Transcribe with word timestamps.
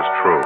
is 0.00 0.08
true. 0.24 0.40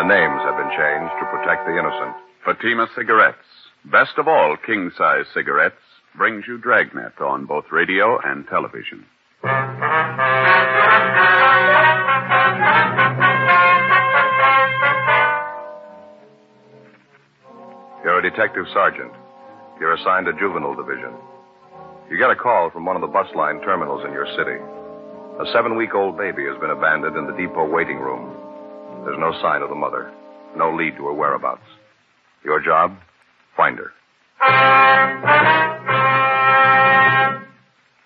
The 0.00 0.08
names 0.08 0.40
have 0.48 0.56
been 0.56 0.72
changed 0.72 1.12
to 1.20 1.28
protect 1.28 1.68
the 1.68 1.76
innocent. 1.76 2.16
Fatima 2.44 2.88
Cigarettes, 2.96 3.44
best 3.84 4.16
of 4.16 4.26
all 4.28 4.56
king 4.64 4.90
size 4.96 5.26
cigarettes, 5.34 5.82
brings 6.16 6.44
you 6.48 6.56
Dragnet 6.56 7.20
on 7.20 7.44
both 7.44 7.66
radio 7.70 8.18
and 8.24 8.46
television. 8.48 9.04
You're 18.04 18.18
a 18.18 18.22
detective 18.22 18.64
sergeant. 18.72 19.12
You're 19.78 19.94
assigned 19.94 20.26
to 20.26 20.32
juvenile 20.32 20.74
division. 20.74 21.12
You 22.10 22.16
get 22.16 22.30
a 22.30 22.36
call 22.36 22.70
from 22.70 22.86
one 22.86 22.96
of 22.96 23.02
the 23.02 23.08
bus 23.08 23.26
line 23.34 23.60
terminals 23.60 24.04
in 24.06 24.12
your 24.12 24.26
city. 24.38 24.56
A 25.36 25.52
seven 25.52 25.76
week 25.76 25.94
old 25.94 26.16
baby 26.16 26.44
has 26.46 26.58
been 26.60 26.70
abandoned 26.70 27.16
in 27.16 27.26
the 27.26 27.36
depot 27.36 27.68
waiting 27.68 27.98
room. 27.98 28.45
There's 29.06 29.20
no 29.20 29.32
sign 29.40 29.62
of 29.62 29.68
the 29.68 29.76
mother, 29.76 30.10
no 30.56 30.74
lead 30.74 30.96
to 30.96 31.06
her 31.06 31.12
whereabouts. 31.12 31.62
Your 32.44 32.60
job? 32.60 32.98
Find 33.56 33.78
her. 33.78 33.92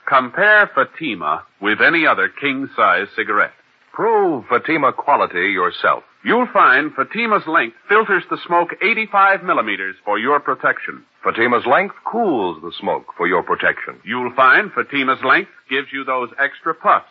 Compare 0.06 0.70
Fatima 0.74 1.44
with 1.62 1.80
any 1.80 2.06
other 2.06 2.28
king 2.28 2.68
size 2.76 3.06
cigarette. 3.16 3.52
Prove 3.94 4.44
Fatima 4.50 4.92
quality 4.92 5.52
yourself. 5.52 6.02
You'll 6.22 6.48
find 6.52 6.92
Fatima's 6.94 7.46
length 7.46 7.76
filters 7.88 8.24
the 8.28 8.36
smoke 8.46 8.68
85 8.82 9.42
millimeters 9.42 9.96
for 10.04 10.18
your 10.18 10.38
protection. 10.38 11.04
Fatima's 11.24 11.64
length 11.64 11.94
cools 12.04 12.60
the 12.60 12.72
smoke 12.78 13.06
for 13.16 13.26
your 13.26 13.42
protection. 13.42 14.00
You'll 14.04 14.34
find 14.34 14.70
Fatima's 14.70 15.24
length 15.24 15.50
gives 15.70 15.88
you 15.94 16.04
those 16.04 16.28
extra 16.38 16.74
puffs, 16.74 17.08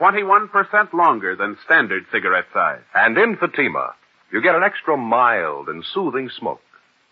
21% 0.00 0.92
longer 0.92 1.36
than 1.36 1.56
standard 1.64 2.04
cigarette 2.12 2.46
size. 2.52 2.82
And 2.94 3.16
in 3.16 3.36
Fatima, 3.36 3.94
you 4.32 4.42
get 4.42 4.54
an 4.54 4.62
extra 4.62 4.96
mild 4.96 5.68
and 5.68 5.84
soothing 5.94 6.30
smoke, 6.38 6.60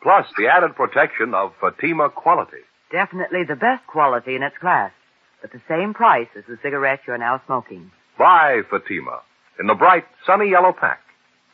plus 0.02 0.26
the 0.36 0.48
added 0.48 0.74
protection 0.74 1.34
of 1.34 1.52
Fatima 1.60 2.10
quality. 2.10 2.62
Definitely 2.90 3.44
the 3.46 3.56
best 3.56 3.86
quality 3.86 4.34
in 4.34 4.42
its 4.42 4.56
class, 4.60 4.92
but 5.40 5.52
the 5.52 5.62
same 5.68 5.94
price 5.94 6.28
as 6.36 6.44
the 6.48 6.58
cigarette 6.62 7.00
you're 7.06 7.18
now 7.18 7.40
smoking. 7.46 7.90
Buy 8.18 8.62
Fatima 8.70 9.20
in 9.58 9.66
the 9.66 9.74
bright, 9.74 10.04
sunny 10.26 10.50
yellow 10.50 10.72
pack. 10.72 11.00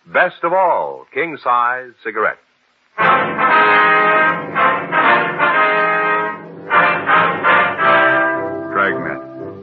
Best 0.07 0.43
of 0.43 0.53
all, 0.53 1.07
king 1.13 1.37
size 1.43 1.93
cigarettes. 2.03 2.41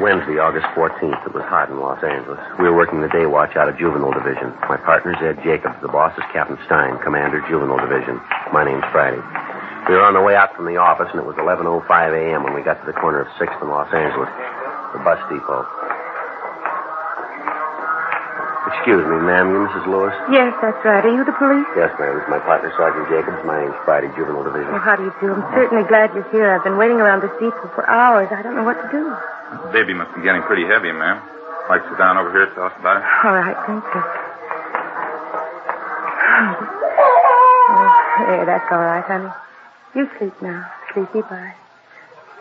Wednesday, 0.00 0.38
August 0.38 0.66
14th. 0.78 1.26
It 1.26 1.34
was 1.34 1.42
hot 1.50 1.70
in 1.70 1.78
Los 1.82 1.98
Angeles. 2.02 2.38
We 2.58 2.70
were 2.70 2.76
working 2.76 3.00
the 3.00 3.10
day 3.10 3.26
watch 3.26 3.56
out 3.56 3.68
of 3.68 3.76
Juvenile 3.78 4.14
Division. 4.14 4.54
My 4.70 4.78
partner's 4.78 5.18
Ed 5.20 5.42
Jacobs. 5.42 5.74
The 5.82 5.88
boss 5.90 6.14
is 6.16 6.24
Captain 6.32 6.58
Stein, 6.66 6.98
Commander, 7.02 7.42
Juvenile 7.50 7.82
Division. 7.82 8.20
My 8.52 8.62
name's 8.64 8.86
Friday. 8.94 9.20
We 9.90 9.94
were 9.96 10.04
on 10.06 10.14
the 10.14 10.22
way 10.22 10.36
out 10.36 10.54
from 10.54 10.66
the 10.66 10.76
office, 10.78 11.08
and 11.10 11.18
it 11.18 11.26
was 11.26 11.36
11.05 11.36 11.82
a.m. 11.88 12.44
when 12.44 12.54
we 12.54 12.62
got 12.62 12.78
to 12.80 12.86
the 12.86 12.94
corner 12.94 13.22
of 13.24 13.28
6th 13.40 13.58
and 13.60 13.70
Los 13.70 13.88
Angeles, 13.90 14.30
the 14.94 15.00
bus 15.02 15.18
depot. 15.32 15.66
Excuse 18.68 19.00
me, 19.00 19.16
ma'am. 19.24 19.48
You 19.48 19.64
Mrs. 19.64 19.86
Lewis? 19.88 20.12
Yes, 20.28 20.52
that's 20.60 20.76
right. 20.84 21.00
Are 21.00 21.14
you 21.14 21.24
the 21.24 21.32
police? 21.32 21.64
Yes, 21.72 21.88
ma'am. 21.96 22.14
This 22.20 22.28
is 22.28 22.30
my 22.30 22.38
partner, 22.44 22.68
Sergeant 22.76 23.08
Jacobs. 23.08 23.40
My 23.48 23.64
name's 23.64 23.76
Friday, 23.88 24.12
Juvenile 24.12 24.44
Division. 24.44 24.70
Well, 24.76 24.84
how 24.84 24.94
do 24.94 25.08
you 25.08 25.14
do? 25.24 25.32
I'm 25.32 25.48
certainly 25.56 25.88
glad 25.88 26.12
you're 26.12 26.28
here. 26.30 26.52
I've 26.52 26.62
been 26.64 26.76
waiting 26.76 27.00
around 27.00 27.24
this 27.24 27.32
depot 27.40 27.72
for 27.74 27.88
hours. 27.88 28.28
I 28.30 28.42
don't 28.44 28.54
know 28.54 28.64
what 28.68 28.76
to 28.76 28.88
do. 28.92 29.08
The 29.48 29.70
baby 29.72 29.94
must 29.94 30.14
be 30.14 30.22
getting 30.22 30.42
pretty 30.42 30.64
heavy, 30.66 30.92
ma'am. 30.92 31.22
Like 31.68 31.82
sit 31.88 31.98
down 31.98 32.16
over 32.16 32.30
here 32.32 32.44
and 32.44 32.54
tell 32.54 32.64
us 32.64 32.72
about 32.80 32.96
it? 32.98 33.04
All 33.24 33.32
right, 33.34 33.56
thank 33.66 33.84
you. 33.84 34.02
Oh, 37.70 38.24
there, 38.26 38.44
that's 38.46 38.68
all 38.72 38.78
right, 38.78 39.04
honey. 39.04 39.30
You 39.94 40.08
sleep 40.18 40.34
now. 40.42 40.70
Sleepy 40.92 41.22
bye. 41.22 41.54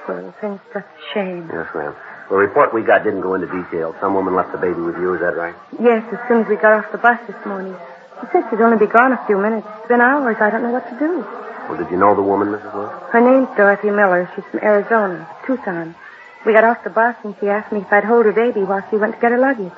Poor 0.06 0.16
little 0.16 0.32
thing's 0.40 0.60
just 0.74 0.86
a 0.88 1.14
shame. 1.14 1.50
Yes, 1.52 1.68
ma'am. 1.76 1.96
The 2.30 2.36
report 2.36 2.74
we 2.74 2.84
got 2.84 3.04
didn't 3.04 3.22
go 3.22 3.36
into 3.36 3.48
detail. 3.48 3.96
Some 4.02 4.14
woman 4.14 4.36
left 4.36 4.52
the 4.52 4.58
baby 4.58 4.82
with 4.82 4.96
you, 4.98 5.14
is 5.16 5.22
that 5.22 5.36
right? 5.36 5.56
Yes, 5.80 6.04
as 6.12 6.20
soon 6.28 6.42
as 6.44 6.48
we 6.48 6.56
got 6.56 6.74
off 6.84 6.92
the 6.92 6.98
bus 6.98 7.20
this 7.28 7.40
morning. 7.46 7.76
She 8.22 8.28
said 8.32 8.44
she'd 8.50 8.60
only 8.62 8.78
be 8.78 8.88
gone 8.92 9.14
a 9.14 9.26
few 9.28 9.38
minutes. 9.38 9.68
It's 9.80 9.88
been 9.88 10.02
hours. 10.02 10.36
I 10.40 10.50
don't 10.50 10.64
know 10.64 10.72
what 10.72 10.88
to 10.90 11.00
do. 11.00 11.24
Well, 11.70 11.78
did 11.78 11.92
you 11.92 11.98
know 11.98 12.16
the 12.16 12.24
woman, 12.24 12.50
Mrs. 12.50 12.74
Lewis? 12.74 12.92
Her 13.12 13.22
name's 13.22 13.56
Dorothy 13.56 13.92
Miller. 13.92 14.30
She's 14.36 14.44
from 14.52 14.60
Arizona, 14.62 15.28
Tucson. 15.46 15.96
We 16.46 16.54
got 16.54 16.64
off 16.64 16.84
the 16.84 16.90
bus 16.90 17.16
and 17.24 17.36
she 17.40 17.48
asked 17.48 17.72
me 17.72 17.82
if 17.82 17.92
I'd 17.92 18.04
hold 18.04 18.26
her 18.26 18.32
baby 18.32 18.62
while 18.62 18.84
she 18.90 18.98
went 18.98 19.16
to 19.16 19.22
get 19.22 19.32
her 19.32 19.40
luggage. 19.40 19.74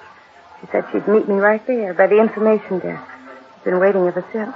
She 0.61 0.67
said 0.67 0.85
she'd 0.91 1.07
meet 1.07 1.27
me 1.27 1.35
right 1.35 1.65
there 1.65 1.93
by 1.93 2.07
the 2.07 2.19
information 2.19 2.79
desk. 2.79 3.03
She's 3.55 3.63
been 3.63 3.79
waiting 3.79 4.05
ever 4.05 4.25
since. 4.31 4.53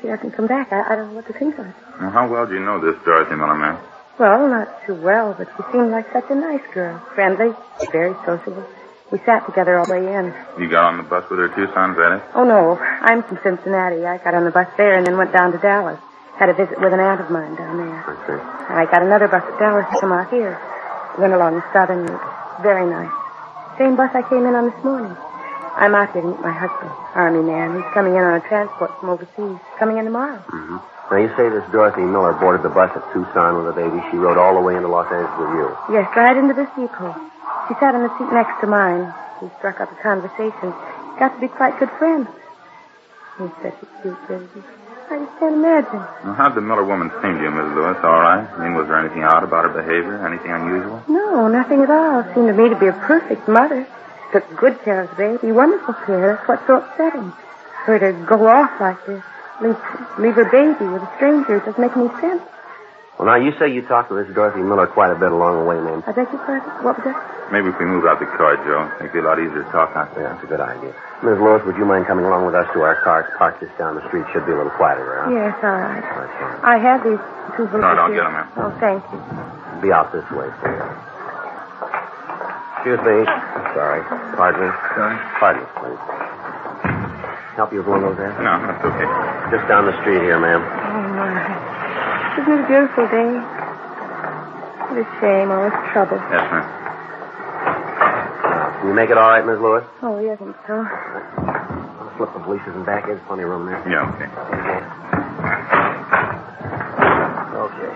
She 0.00 0.08
hasn't 0.08 0.34
come 0.34 0.46
back. 0.46 0.72
I, 0.72 0.92
I 0.92 0.96
don't 0.96 1.10
know 1.10 1.16
what 1.16 1.26
to 1.26 1.32
think 1.32 1.58
of 1.58 1.66
it. 1.66 1.74
Well, 2.00 2.10
how 2.10 2.28
well 2.28 2.46
do 2.46 2.54
you 2.54 2.60
know 2.60 2.80
this 2.80 2.96
Dorothy 3.04 3.34
Miller. 3.34 3.78
Well, 4.18 4.48
not 4.48 4.86
too 4.86 4.94
well, 4.94 5.34
but 5.36 5.48
she 5.56 5.62
seemed 5.72 5.90
like 5.90 6.12
such 6.12 6.30
a 6.30 6.34
nice 6.34 6.62
girl. 6.72 6.98
Friendly, 7.14 7.54
very 7.90 8.14
sociable. 8.24 8.64
We 9.10 9.18
sat 9.26 9.44
together 9.46 9.78
all 9.78 9.86
the 9.86 9.92
way 9.92 10.14
in. 10.14 10.32
You 10.58 10.68
got 10.68 10.84
on 10.84 10.98
the 10.98 11.02
bus 11.02 11.28
with 11.28 11.40
her 11.40 11.48
too, 11.48 11.66
son, 11.74 11.96
it? 11.98 12.22
Oh, 12.34 12.44
no. 12.44 12.78
I'm 12.78 13.22
from 13.22 13.38
Cincinnati. 13.42 14.06
I 14.06 14.18
got 14.18 14.34
on 14.34 14.44
the 14.44 14.50
bus 14.50 14.68
there 14.76 14.96
and 14.96 15.06
then 15.06 15.16
went 15.16 15.32
down 15.32 15.52
to 15.52 15.58
Dallas. 15.58 15.98
Had 16.36 16.48
a 16.48 16.54
visit 16.54 16.80
with 16.80 16.92
an 16.92 17.00
aunt 17.00 17.20
of 17.20 17.30
mine 17.30 17.56
down 17.56 17.76
there. 17.76 18.04
I 18.06 18.26
see. 18.26 18.72
I 18.72 18.84
got 18.86 19.02
another 19.02 19.26
bus 19.26 19.42
at 19.42 19.58
Dallas 19.58 19.86
to 19.92 20.00
come 20.00 20.12
out 20.12 20.30
here. 20.30 20.60
Went 21.18 21.32
along 21.32 21.56
the 21.56 21.64
southern 21.72 22.06
route. 22.06 22.62
Very 22.62 22.86
nice. 22.88 23.12
Same 23.78 23.96
bus 23.96 24.10
I 24.14 24.22
came 24.28 24.46
in 24.46 24.54
on 24.54 24.70
this 24.70 24.84
morning. 24.84 25.16
I'm 25.76 25.94
out 25.94 26.12
here 26.12 26.22
to 26.22 26.28
meet 26.28 26.40
my 26.40 26.52
husband, 26.52 26.90
Army 27.14 27.42
man. 27.42 27.76
He's 27.76 27.90
coming 27.94 28.12
in 28.12 28.20
on 28.20 28.36
a 28.36 28.44
transport 28.48 28.90
from 29.00 29.10
overseas. 29.10 29.58
Coming 29.78 29.98
in 29.98 30.04
tomorrow. 30.04 30.38
Mm-hmm. 30.38 30.76
Now, 31.10 31.16
you 31.16 31.28
say 31.34 31.48
this 31.48 31.64
Dorothy 31.72 32.02
Miller 32.02 32.34
boarded 32.34 32.62
the 32.62 32.70
bus 32.70 32.90
at 32.94 33.02
Tucson 33.12 33.56
with 33.58 33.66
the 33.66 33.74
baby. 33.74 33.98
She 34.10 34.16
rode 34.16 34.38
all 34.38 34.54
the 34.54 34.60
way 34.60 34.76
into 34.76 34.88
Los 34.88 35.10
Angeles 35.10 35.34
with 35.40 35.52
you. 35.58 35.68
Yes, 35.96 36.06
right 36.14 36.36
into 36.36 36.54
this 36.54 36.68
depot. 36.78 37.16
She 37.66 37.74
sat 37.80 37.94
in 37.94 38.02
the 38.02 38.12
seat 38.18 38.30
next 38.30 38.60
to 38.60 38.66
mine. 38.66 39.10
We 39.42 39.50
struck 39.58 39.80
up 39.80 39.90
a 39.90 39.98
conversation. 40.02 40.70
Got 41.18 41.34
to 41.34 41.40
be 41.40 41.48
quite 41.48 41.78
good 41.80 41.90
friends. 41.98 42.28
He's 43.38 43.50
such 43.62 43.74
a 43.82 43.86
cute 44.02 44.28
baby. 44.28 44.62
I 45.10 45.18
just 45.18 45.38
can't 45.40 45.54
imagine. 45.58 45.98
Well, 46.24 46.34
how'd 46.34 46.54
the 46.54 46.60
Miller 46.60 46.84
woman 46.84 47.10
seem 47.20 47.34
to 47.36 47.42
you, 47.42 47.50
Mrs. 47.50 47.74
Lewis? 47.74 47.98
All 48.04 48.20
right? 48.22 48.46
I 48.46 48.62
mean, 48.62 48.74
was 48.78 48.86
there 48.86 48.98
anything 48.98 49.24
odd 49.24 49.42
about 49.42 49.64
her 49.66 49.74
behavior? 49.74 50.24
Anything 50.24 50.52
unusual? 50.52 51.02
No, 51.08 51.48
nothing 51.48 51.82
at 51.82 51.90
all. 51.90 52.22
Seemed 52.34 52.46
to 52.46 52.54
me 52.54 52.68
to 52.68 52.78
be 52.78 52.86
a 52.86 52.92
perfect 52.92 53.48
mother. 53.48 53.86
Took 54.32 54.46
good 54.56 54.80
care 54.82 55.02
of 55.02 55.10
the 55.10 55.16
baby. 55.16 55.50
Wonderful 55.50 55.94
care. 56.06 56.36
That's 56.36 56.46
what's 56.48 56.66
so 56.68 56.76
upsetting. 56.78 57.32
For 57.84 57.98
her 57.98 58.12
to 58.12 58.26
go 58.26 58.46
off 58.46 58.70
like 58.80 59.04
this. 59.06 59.22
Leave, 59.60 59.76
leave 60.18 60.34
her 60.38 60.46
baby 60.46 60.86
with 60.86 61.02
a 61.02 61.10
stranger. 61.16 61.56
It 61.56 61.64
doesn't 61.66 61.80
make 61.82 61.96
any 61.96 62.08
sense. 62.20 62.42
Well, 63.18 63.26
now, 63.26 63.36
you 63.36 63.52
say 63.58 63.68
you 63.68 63.82
talked 63.82 64.08
to 64.10 64.14
this 64.14 64.32
Dorothy 64.32 64.62
Miller 64.62 64.86
quite 64.86 65.10
a 65.10 65.18
bit 65.18 65.32
along 65.32 65.58
the 65.58 65.64
way, 65.68 65.76
ma'am. 65.80 66.04
I 66.06 66.12
beg 66.12 66.30
your 66.30 66.38
pardon? 66.46 66.70
What 66.84 66.96
was 66.96 67.04
that? 67.04 67.39
Maybe 67.50 67.66
if 67.68 67.78
we 67.82 67.86
move 67.86 68.06
out 68.06 68.22
the 68.22 68.30
car, 68.38 68.54
Joe, 68.62 68.86
it'd 69.02 69.10
be 69.12 69.18
a 69.18 69.26
lot 69.26 69.42
easier 69.42 69.66
to 69.66 69.70
talk 69.74 69.90
out 69.98 70.14
there. 70.14 70.30
that's 70.30 70.44
a 70.44 70.46
good 70.46 70.62
idea. 70.62 70.94
Miss 71.26 71.34
Lewis, 71.42 71.62
would 71.66 71.74
you 71.76 71.84
mind 71.84 72.06
coming 72.06 72.24
along 72.24 72.46
with 72.46 72.54
us 72.54 72.70
to 72.74 72.80
our 72.86 72.94
car? 73.02 73.26
It's 73.26 73.34
parked 73.36 73.58
just 73.58 73.74
down 73.76 73.98
the 73.98 74.06
street. 74.06 74.22
Should 74.32 74.46
be 74.46 74.54
a 74.54 74.56
little 74.56 74.70
quieter 74.78 75.02
around. 75.02 75.34
Yes, 75.34 75.58
all 75.58 75.74
right. 75.74 75.98
Okay. 75.98 76.50
I 76.62 76.78
have 76.78 77.02
these 77.02 77.18
two 77.58 77.66
books. 77.66 77.82
No, 77.82 77.90
don't 77.98 78.14
here. 78.14 78.22
get 78.22 78.30
'em, 78.30 78.38
ma'am. 78.38 78.48
Oh, 78.54 78.70
thank 78.78 79.02
you. 79.10 79.18
Be 79.82 79.90
out 79.90 80.14
this 80.14 80.24
way, 80.30 80.46
please. 80.62 80.78
Excuse 82.78 83.02
me. 83.02 83.18
Sorry. 83.74 84.00
Pardon 84.38 84.62
me. 84.62 84.70
Sorry? 84.94 85.16
Pardon 85.42 85.60
me, 85.60 85.68
please. 85.74 86.00
Help 87.58 87.72
you 87.74 87.82
with 87.82 87.88
one 87.90 88.04
of 88.06 88.14
those 88.14 88.18
there? 88.22 88.32
No, 88.40 88.56
that's 88.62 88.84
okay. 88.86 89.08
Just 89.52 89.66
down 89.68 89.84
the 89.90 89.96
street 90.00 90.22
here, 90.22 90.38
ma'am. 90.38 90.62
Oh, 90.62 91.02
my. 91.18 91.34
Isn't 92.40 92.46
it 92.46 92.62
a 92.62 92.66
beautiful 92.70 93.04
day? 93.10 93.30
What 94.86 95.02
a 95.02 95.06
shame, 95.20 95.50
all 95.50 95.66
this 95.68 95.76
trouble. 95.92 96.16
Yes, 96.30 96.46
ma'am. 96.46 96.79
Now, 98.80 98.86
can 98.86 98.88
you 98.88 98.94
make 98.94 99.10
it 99.10 99.18
all 99.18 99.28
right, 99.28 99.44
Miss 99.44 99.60
Lewis? 99.60 99.84
Oh, 100.00 100.18
yes, 100.20 100.38
I 100.40 100.44
think 100.44 100.56
so. 100.66 100.72
I'll 100.72 102.16
slip 102.16 102.32
the 102.32 102.38
valises 102.40 102.74
in 102.74 102.84
back. 102.84 103.04
There's 103.04 103.20
plenty 103.26 103.42
of 103.42 103.50
room 103.50 103.66
there. 103.66 103.76
Yeah, 103.86 104.08
okay. 104.08 104.24
Okay. 107.60 107.92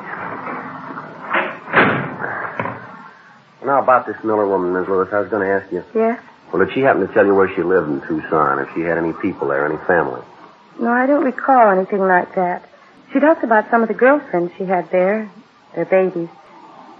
Now, 3.64 3.82
about 3.82 4.04
this 4.06 4.22
Miller 4.22 4.46
woman, 4.46 4.74
Miss 4.74 4.86
Lewis, 4.86 5.08
I 5.10 5.20
was 5.20 5.30
going 5.30 5.40
to 5.40 5.54
ask 5.54 5.72
you. 5.72 5.82
Yes? 5.94 6.20
Well, 6.52 6.62
did 6.62 6.74
she 6.74 6.80
happen 6.80 7.06
to 7.06 7.14
tell 7.14 7.24
you 7.24 7.34
where 7.34 7.48
she 7.54 7.62
lived 7.62 7.88
in 7.88 8.02
Tucson, 8.02 8.58
if 8.58 8.68
she 8.74 8.82
had 8.82 8.98
any 8.98 9.14
people 9.14 9.48
there, 9.48 9.64
any 9.64 9.78
family? 9.86 10.20
No, 10.78 10.90
I 10.90 11.06
don't 11.06 11.24
recall 11.24 11.70
anything 11.70 12.00
like 12.00 12.34
that. 12.34 12.68
She 13.10 13.20
talked 13.20 13.42
about 13.42 13.70
some 13.70 13.80
of 13.80 13.88
the 13.88 13.94
girlfriends 13.94 14.52
she 14.58 14.66
had 14.66 14.90
there, 14.90 15.30
their 15.74 15.86
babies. 15.86 16.28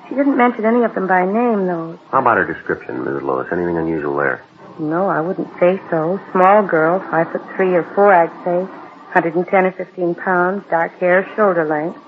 She 0.09 0.15
didn't 0.15 0.37
mention 0.37 0.65
any 0.65 0.85
of 0.85 0.95
them 0.95 1.07
by 1.07 1.25
name, 1.25 1.67
though. 1.67 1.99
How 2.11 2.21
about 2.21 2.37
her 2.37 2.45
description, 2.45 2.99
Mrs. 3.05 3.23
Lewis? 3.23 3.49
Anything 3.51 3.79
unusual 3.79 4.17
there? 4.17 4.45
No, 4.79 5.09
I 5.09 5.21
wouldn't 5.21 5.49
say 5.61 5.81
so. 5.91 6.21
Small 6.33 6.67
girl, 6.67 7.01
five 7.11 7.31
foot 7.31 7.43
three 7.57 7.75
or 7.75 7.85
four, 7.95 8.13
I'd 8.13 8.45
say. 8.45 8.67
110 9.15 9.65
or 9.67 9.73
15 9.73 10.15
pounds, 10.17 10.65
dark 10.69 10.99
hair, 10.99 11.25
shoulder 11.37 11.65
length, 11.65 11.99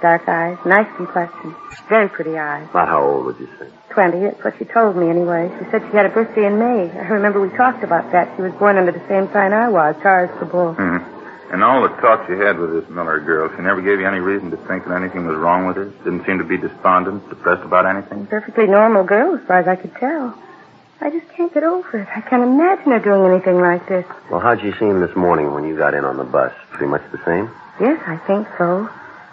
dark 0.00 0.26
eyes, 0.26 0.56
nice 0.64 0.88
complexion, 0.96 1.54
very 1.88 2.08
pretty 2.08 2.38
eyes. 2.38 2.66
About 2.70 2.88
how 2.88 3.02
old 3.04 3.26
would 3.26 3.38
you 3.38 3.48
say? 3.58 3.68
20, 3.90 4.20
that's 4.20 4.42
what 4.42 4.54
she 4.58 4.64
told 4.64 4.96
me 4.96 5.10
anyway. 5.10 5.50
She 5.58 5.70
said 5.70 5.82
she 5.82 5.96
had 5.96 6.06
a 6.06 6.08
birthday 6.08 6.46
in 6.46 6.58
May. 6.58 6.90
I 6.90 7.08
remember 7.08 7.40
we 7.40 7.54
talked 7.56 7.84
about 7.84 8.10
that. 8.12 8.34
She 8.36 8.42
was 8.42 8.52
born 8.52 8.78
under 8.78 8.92
the 8.92 9.06
same 9.06 9.30
sign 9.32 9.52
I 9.52 9.68
was, 9.68 9.96
Taurus 10.02 10.30
the 10.40 10.46
Bull. 10.46 10.72
Hmm. 10.72 10.98
And 11.52 11.62
all 11.62 11.82
the 11.82 11.94
talk 12.00 12.28
you 12.28 12.36
had 12.40 12.58
with 12.58 12.72
this 12.72 12.90
Miller 12.90 13.20
girl, 13.20 13.48
she 13.54 13.62
never 13.62 13.80
gave 13.80 14.00
you 14.00 14.06
any 14.06 14.18
reason 14.18 14.50
to 14.50 14.56
think 14.68 14.84
that 14.86 14.94
anything 14.94 15.26
was 15.26 15.36
wrong 15.36 15.66
with 15.66 15.76
her? 15.76 15.84
Didn't 16.02 16.26
seem 16.26 16.38
to 16.38 16.44
be 16.44 16.58
despondent, 16.58 17.28
depressed 17.28 17.64
about 17.64 17.86
anything? 17.86 18.26
Perfectly 18.26 18.66
normal 18.66 19.04
girl, 19.04 19.36
as 19.36 19.46
far 19.46 19.60
as 19.60 19.68
I 19.68 19.76
could 19.76 19.94
tell. 19.94 20.36
I 21.00 21.10
just 21.10 21.28
can't 21.36 21.52
get 21.52 21.62
over 21.62 22.00
it. 22.00 22.08
I 22.08 22.20
can't 22.20 22.42
imagine 22.42 22.90
her 22.92 22.98
doing 22.98 23.30
anything 23.30 23.60
like 23.60 23.86
this. 23.86 24.06
Well, 24.30 24.40
how'd 24.40 24.62
you 24.62 24.72
see 24.72 24.86
him 24.86 25.00
this 25.00 25.14
morning 25.14 25.52
when 25.52 25.64
you 25.64 25.76
got 25.76 25.94
in 25.94 26.04
on 26.04 26.16
the 26.16 26.24
bus? 26.24 26.52
Pretty 26.70 26.90
much 26.90 27.02
the 27.12 27.22
same? 27.24 27.50
Yes, 27.78 28.02
I 28.06 28.16
think 28.26 28.48
so. 28.58 28.88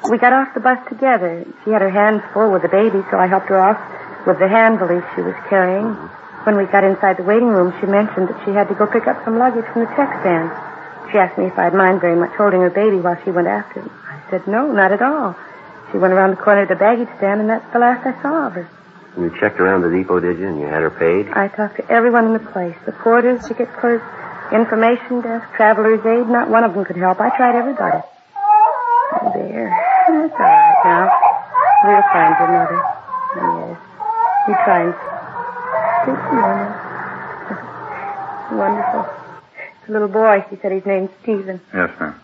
We 0.10 0.18
got 0.18 0.34
off 0.34 0.54
the 0.54 0.60
bus 0.60 0.78
together. 0.90 1.46
She 1.64 1.72
had 1.72 1.82
her 1.82 1.90
hands 1.90 2.22
full 2.34 2.52
with 2.52 2.62
the 2.62 2.68
baby, 2.68 3.02
so 3.10 3.18
I 3.18 3.28
helped 3.28 3.48
her 3.48 3.58
off 3.58 3.80
with 4.28 4.38
the 4.40 4.48
hand 4.48 4.80
valise 4.80 5.04
she 5.16 5.22
was 5.22 5.36
carrying. 5.50 5.96
Mm-hmm. 5.96 6.46
When 6.46 6.58
we 6.58 6.66
got 6.66 6.84
inside 6.84 7.16
the 7.18 7.24
waiting 7.24 7.48
room, 7.48 7.74
she 7.80 7.88
mentioned 7.88 8.28
that 8.28 8.44
she 8.44 8.52
had 8.52 8.68
to 8.68 8.76
go 8.76 8.86
pick 8.86 9.08
up 9.08 9.24
some 9.24 9.40
luggage 9.40 9.66
from 9.72 9.88
the 9.88 9.92
check 9.96 10.12
stand. 10.20 10.52
She 11.14 11.20
asked 11.20 11.38
me 11.38 11.46
if 11.46 11.60
I'd 11.60 11.76
mind 11.76 12.02
very 12.02 12.16
much 12.16 12.32
holding 12.32 12.62
her 12.62 12.72
baby 12.72 12.98
while 12.98 13.22
she 13.24 13.30
went 13.30 13.46
after 13.46 13.82
him. 13.82 13.92
I 14.10 14.20
said 14.32 14.48
no, 14.48 14.72
not 14.72 14.92
at 14.92 15.04
all. 15.04 15.38
She 15.92 16.00
went 16.00 16.12
around 16.12 16.32
the 16.32 16.42
corner 16.42 16.64
of 16.64 16.70
the 16.70 16.76
baggage 16.76 17.08
stand, 17.18 17.40
and 17.40 17.48
that's 17.52 17.72
the 17.72 17.78
last 17.78 18.04
I 18.04 18.20
saw 18.20 18.48
of 18.48 18.54
her. 18.54 18.68
You 19.16 19.30
checked 19.40 19.60
around 19.60 19.84
the 19.84 19.92
depot, 19.92 20.20
did 20.20 20.40
you? 20.40 20.48
And 20.48 20.60
you 20.60 20.66
had 20.66 20.82
her 20.82 20.90
paid? 20.90 21.30
I 21.30 21.50
talked 21.50 21.76
to 21.76 21.86
everyone 21.88 22.26
in 22.26 22.34
the 22.34 22.40
place. 22.40 22.76
The 22.88 22.94
porters, 22.94 23.48
ticket 23.48 23.72
clerks, 23.78 24.04
information 24.52 25.22
desk, 25.22 25.54
traveler's 25.54 26.04
aid. 26.04 26.28
Not 26.28 26.50
one 26.50 26.64
of 26.64 26.74
them 26.74 26.84
could 26.84 26.98
help. 26.98 27.22
I 27.22 27.30
tried 27.38 27.54
everybody. 27.62 28.02
Oh, 28.34 29.32
there. 29.36 29.70
That's 29.70 30.34
all 30.34 30.50
right 30.50 30.82
now. 30.82 31.14
We'll 31.86 32.02
find 32.10 32.34
your 32.42 32.50
mother. 32.58 32.82
Yes. 33.38 33.78
We 34.48 34.54
try 34.66 34.82
and... 34.82 34.98
Good 36.10 36.18
morning. 36.34 36.74
Wonderful. 38.58 39.23
It's 39.84 39.90
a 39.90 39.92
little 39.92 40.08
boy. 40.08 40.46
He 40.50 40.56
said 40.62 40.72
his 40.72 40.86
name's 40.86 41.10
Stephen. 41.22 41.60
Yes, 41.74 41.90
ma'am. 42.00 42.16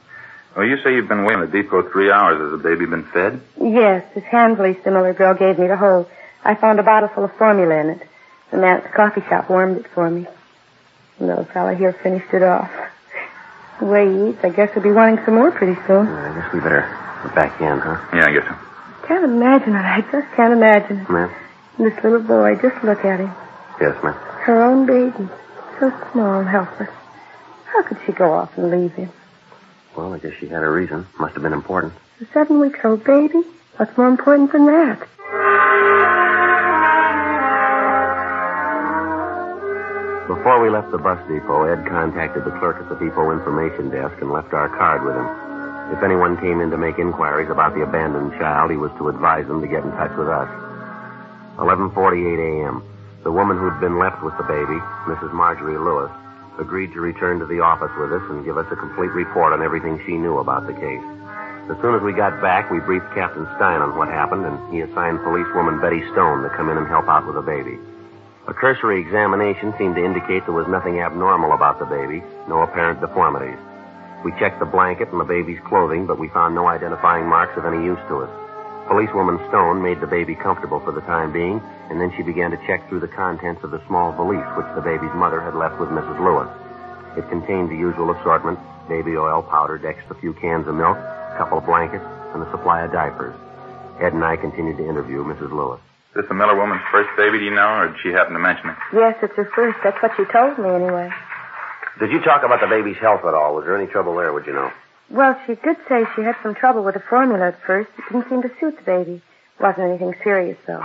Well, 0.56 0.66
you 0.66 0.78
say 0.82 0.96
you've 0.96 1.10
been 1.10 1.26
waiting 1.26 1.44
at 1.44 1.52
the 1.52 1.62
depot 1.62 1.92
three 1.92 2.10
hours. 2.10 2.40
Has 2.40 2.52
the 2.52 2.70
baby 2.70 2.86
been 2.86 3.04
fed? 3.04 3.42
Yes, 3.62 4.06
this 4.16 4.24
hand 4.24 4.56
similar 4.82 5.14
girl 5.14 5.34
gave 5.34 5.60
me 5.60 5.68
to 5.68 5.76
hold. 5.76 6.08
I 6.46 6.56
found 6.56 6.80
a 6.80 6.84
bottle 6.84 7.10
full 7.10 7.26
of 7.26 7.36
formula 7.36 7.76
in 7.76 7.90
it. 7.90 8.08
The 8.52 8.58
man 8.58 8.78
at 8.78 8.84
the 8.84 8.90
coffee 8.90 9.20
shop 9.28 9.50
warmed 9.50 9.76
it 9.78 9.88
for 9.88 10.10
me. 10.10 10.26
The 11.20 11.26
little 11.26 11.44
fella 11.44 11.76
here 11.76 11.92
finished 11.92 12.34
it 12.34 12.44
off. 12.44 12.72
The 13.80 13.86
way 13.86 14.08
he 14.08 14.30
eats, 14.30 14.40
I 14.42 14.52
guess 14.52 14.74
he'll 14.74 14.82
be 14.82 14.94
wanting 14.94 15.24
some 15.26 15.36
more 15.36 15.52
pretty 15.52 15.76
soon. 15.86 16.08
I 16.08 16.34
guess 16.40 16.54
we 16.54 16.62
better 16.62 16.88
get 17.24 17.36
back 17.36 17.60
in, 17.60 17.78
huh? 17.78 18.00
Yeah, 18.14 18.26
I 18.26 18.32
guess 18.32 18.48
so. 18.48 19.06
Can't 19.06 19.26
imagine 19.26 19.76
it. 19.76 19.80
I 19.80 20.00
just 20.00 20.34
can't 20.36 20.54
imagine 20.54 21.00
it. 21.00 21.10
Ma'am? 21.10 21.30
This 21.78 22.04
little 22.04 22.22
boy, 22.22 22.56
just 22.56 22.82
look 22.86 23.04
at 23.04 23.20
him. 23.20 23.32
Yes, 23.82 24.02
ma'am. 24.02 24.14
Her 24.14 24.64
own 24.64 24.86
baby. 24.86 25.28
So 25.80 25.92
small 26.12 26.40
and 26.40 26.48
helpless. 26.50 26.90
How 27.80 27.84
could 27.88 27.98
she 28.06 28.12
go 28.12 28.34
off 28.34 28.58
and 28.58 28.70
leave 28.72 28.92
him? 28.92 29.10
Well, 29.96 30.12
I 30.14 30.18
guess 30.18 30.34
she 30.38 30.50
had 30.50 30.64
a 30.64 30.70
reason. 30.70 31.08
Must 31.18 31.34
have 31.34 31.44
been 31.44 31.54
important. 31.54 31.94
A 32.20 32.26
seven 32.34 32.60
weeks 32.60 32.80
old 32.84 33.06
baby? 33.06 33.40
What's 33.78 33.98
more 33.98 34.10
important 34.10 34.52
than 34.52 34.66
that? 34.66 35.00
Before 40.28 40.60
we 40.62 40.70
left 40.70 40.92
the 40.92 40.98
bus 40.98 41.26
depot, 41.30 41.72
Ed 41.72 41.88
contacted 41.88 42.44
the 42.44 42.52
clerk 42.60 42.84
at 42.84 42.90
the 42.90 42.96
depot 42.96 43.32
information 43.32 43.90
desk 43.90 44.20
and 44.20 44.30
left 44.30 44.52
our 44.52 44.68
card 44.68 45.06
with 45.06 45.16
him. 45.16 45.96
If 45.96 46.04
anyone 46.04 46.36
came 46.36 46.60
in 46.60 46.72
to 46.72 46.78
make 46.78 47.00
inquiries 47.00 47.50
about 47.50 47.76
the 47.76 47.84
abandoned 47.84 48.34
child, 48.34 48.72
he 48.72 48.78
was 48.78 48.92
to 48.98 49.08
advise 49.08 49.48
them 49.48 49.62
to 49.62 49.68
get 49.68 49.86
in 49.86 49.92
touch 49.92 50.12
with 50.18 50.28
us. 50.28 50.50
11:48 51.56 51.96
a.m. 52.44 52.84
The 53.24 53.32
woman 53.32 53.58
who'd 53.58 53.80
been 53.80 53.98
left 53.98 54.22
with 54.22 54.36
the 54.36 54.44
baby, 54.44 54.84
Mrs. 55.08 55.32
Marjorie 55.32 55.80
Lewis, 55.80 56.12
agreed 56.60 56.94
to 56.94 57.02
return 57.02 57.40
to 57.40 57.46
the 57.48 57.60
office 57.60 57.92
with 57.98 58.12
us 58.14 58.22
and 58.30 58.46
give 58.46 58.58
us 58.58 58.68
a 58.72 58.76
complete 58.76 59.12
report 59.12 59.54
on 59.54 59.64
everything 59.64 60.00
she 60.06 60.14
knew 60.14 60.38
about 60.38 60.68
the 60.68 60.74
case. 60.74 61.04
As 61.72 61.78
soon 61.82 61.96
as 61.96 62.02
we 62.02 62.14
got 62.14 62.42
back, 62.42 62.70
we 62.70 62.80
briefed 62.80 63.14
Captain 63.14 63.48
Stein 63.56 63.82
on 63.82 63.96
what 63.96 64.10
happened, 64.10 64.46
and 64.46 64.58
he 64.74 64.82
assigned 64.82 65.24
policewoman 65.24 65.80
Betty 65.80 66.02
Stone 66.12 66.44
to 66.44 66.50
come 66.50 66.70
in 66.70 66.78
and 66.78 66.88
help 66.88 67.08
out 67.08 67.26
with 67.26 67.36
the 67.36 67.46
baby. 67.46 67.78
A 68.48 68.54
cursory 68.54 69.00
examination 69.00 69.74
seemed 69.78 69.96
to 69.96 70.04
indicate 70.04 70.46
there 70.46 70.58
was 70.58 70.68
nothing 70.68 71.00
abnormal 71.00 71.54
about 71.54 71.78
the 71.78 71.86
baby, 71.86 72.24
no 72.50 72.64
apparent 72.64 73.00
deformities. 73.00 73.60
We 74.26 74.32
checked 74.42 74.60
the 74.60 74.66
blanket 74.66 75.10
and 75.12 75.22
the 75.22 75.30
baby's 75.30 75.62
clothing, 75.70 76.08
but 76.08 76.18
we 76.18 76.28
found 76.30 76.56
no 76.56 76.68
identifying 76.68 77.28
marks 77.28 77.56
of 77.56 77.66
any 77.66 77.86
use 77.86 78.02
to 78.10 78.26
us. 78.26 78.49
Policewoman 78.90 79.38
Stone 79.50 79.84
made 79.86 80.02
the 80.02 80.10
baby 80.10 80.34
comfortable 80.34 80.80
for 80.80 80.92
the 80.92 81.06
time 81.06 81.32
being, 81.32 81.62
and 81.94 82.02
then 82.02 82.12
she 82.18 82.24
began 82.24 82.50
to 82.50 82.58
check 82.66 82.82
through 82.90 83.02
the 83.02 83.08
contents 83.08 83.64
of 83.64 83.70
the 83.70 83.86
small 83.86 84.12
valise 84.18 84.50
which 84.58 84.66
the 84.74 84.82
baby's 84.82 85.14
mother 85.14 85.40
had 85.40 85.54
left 85.54 85.80
with 85.80 85.90
Mrs. 85.90 86.18
Lewis. 86.18 86.50
It 87.16 87.30
contained 87.30 87.70
the 87.70 87.78
usual 87.78 88.10
assortment 88.10 88.58
baby 88.90 89.16
oil, 89.16 89.44
powder, 89.44 89.78
Dex, 89.78 90.02
a 90.10 90.16
few 90.16 90.34
cans 90.34 90.68
of 90.68 90.74
milk, 90.74 90.98
a 90.98 91.36
couple 91.38 91.60
of 91.60 91.68
blankets, 91.70 92.04
and 92.34 92.42
a 92.42 92.50
supply 92.50 92.82
of 92.82 92.92
diapers. 92.92 93.38
Ed 94.02 94.14
and 94.14 94.26
I 94.26 94.36
continued 94.36 94.78
to 94.78 94.90
interview 94.90 95.24
Mrs. 95.24 95.54
Lewis. 95.54 95.80
Is 96.10 96.26
this 96.26 96.28
the 96.28 96.34
Miller 96.34 96.58
woman's 96.58 96.82
first 96.92 97.14
baby, 97.16 97.38
do 97.38 97.46
you 97.46 97.54
know, 97.54 97.86
or 97.86 97.88
did 97.94 98.02
she 98.02 98.10
happen 98.10 98.34
to 98.34 98.40
mention 98.40 98.70
it? 98.74 98.78
Yes, 98.92 99.14
it's 99.22 99.36
her 99.36 99.46
first. 99.54 99.78
That's 99.84 100.02
what 100.02 100.18
she 100.18 100.26
told 100.26 100.58
me 100.58 100.70
anyway. 100.70 101.14
Did 102.00 102.10
you 102.10 102.22
talk 102.22 102.42
about 102.42 102.60
the 102.60 102.68
baby's 102.68 102.98
health 102.98 103.22
at 103.22 103.36
all? 103.36 103.54
Was 103.54 103.66
there 103.66 103.78
any 103.78 103.86
trouble 103.86 104.16
there, 104.18 104.34
would 104.34 104.48
you 104.48 104.54
know? 104.54 104.72
Well, 105.12 105.40
she 105.48 105.56
did 105.56 105.78
say 105.88 106.06
she 106.16 106.22
had 106.22 106.36
some 106.44 106.56
trouble 106.56 106.84
with 106.84 106.94
the 106.94 107.00
formula 107.02 107.48
at 107.48 107.62
first. 107.64 107.90
It 107.98 108.04
didn't 108.12 108.30
seem 108.30 108.42
to 108.44 108.52
suit 108.60 108.78
the 108.78 108.84
baby. 108.84 109.22
Wasn't 109.60 109.86
anything 109.86 110.14
serious, 110.24 110.58
though. 110.68 110.84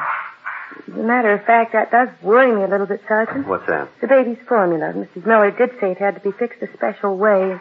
As 0.88 0.94
a 0.94 1.02
matter 1.02 1.32
of 1.32 1.44
fact, 1.44 1.72
that 1.72 1.90
does 1.90 2.08
worry 2.22 2.50
me 2.54 2.62
a 2.62 2.66
little 2.68 2.86
bit, 2.86 3.02
Sergeant. 3.06 3.46
What's 3.46 3.66
that? 3.66 3.88
The 4.00 4.08
baby's 4.08 4.38
formula. 4.48 4.92
Mrs. 4.92 5.26
Miller 5.26 5.50
did 5.50 5.70
say 5.80 5.92
it 5.92 5.98
had 5.98 6.14
to 6.14 6.20
be 6.20 6.32
fixed 6.32 6.62
a 6.62 6.72
special 6.72 7.16
way. 7.16 7.58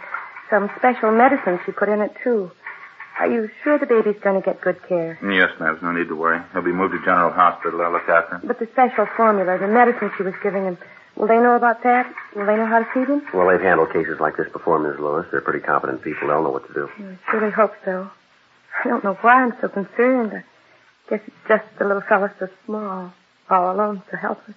Some 0.49 0.71
special 0.77 1.11
medicine 1.11 1.59
she 1.65 1.71
put 1.71 1.89
in 1.89 2.01
it, 2.01 2.15
too. 2.23 2.51
Are 3.19 3.27
you 3.27 3.49
sure 3.63 3.77
the 3.77 3.85
baby's 3.85 4.19
going 4.23 4.41
to 4.41 4.45
get 4.45 4.59
good 4.61 4.81
care? 4.87 5.19
Yes, 5.21 5.51
ma'am. 5.59 5.77
There's 5.77 5.81
No 5.83 5.91
need 5.91 6.07
to 6.07 6.15
worry. 6.15 6.41
He'll 6.53 6.63
be 6.63 6.71
moved 6.71 6.93
to 6.93 6.99
General 6.99 7.31
Hospital. 7.31 7.81
I'll 7.81 7.91
look 7.91 8.09
after 8.09 8.37
him. 8.37 8.41
But 8.47 8.57
the 8.59 8.67
special 8.71 9.05
formula, 9.15 9.59
the 9.59 9.67
medicine 9.67 10.11
she 10.17 10.23
was 10.23 10.33
giving 10.41 10.63
him, 10.63 10.77
will 11.15 11.27
they 11.27 11.37
know 11.37 11.55
about 11.55 11.83
that? 11.83 12.13
Will 12.35 12.45
they 12.45 12.55
know 12.55 12.65
how 12.65 12.79
to 12.79 12.85
feed 12.93 13.07
him? 13.07 13.21
Well, 13.33 13.47
they've 13.47 13.61
handled 13.61 13.91
cases 13.93 14.19
like 14.19 14.37
this 14.37 14.51
before, 14.51 14.79
Ms. 14.79 14.99
Lewis. 14.99 15.25
They're 15.31 15.41
pretty 15.41 15.59
competent 15.65 16.01
people. 16.01 16.27
They'll 16.27 16.43
know 16.43 16.49
what 16.51 16.67
to 16.67 16.73
do. 16.73 16.89
I 16.97 17.17
surely 17.31 17.51
hope 17.51 17.73
so. 17.85 18.09
I 18.83 18.87
don't 18.87 19.03
know 19.03 19.13
why 19.21 19.43
I'm 19.43 19.53
so 19.61 19.67
concerned. 19.67 20.33
I 20.33 20.43
guess 21.09 21.21
it's 21.27 21.35
just 21.47 21.65
the 21.77 21.85
little 21.85 22.01
fellow's 22.01 22.31
so 22.39 22.49
small, 22.65 23.13
all 23.49 23.75
alone, 23.75 24.01
so 24.09 24.17
helpless. 24.17 24.55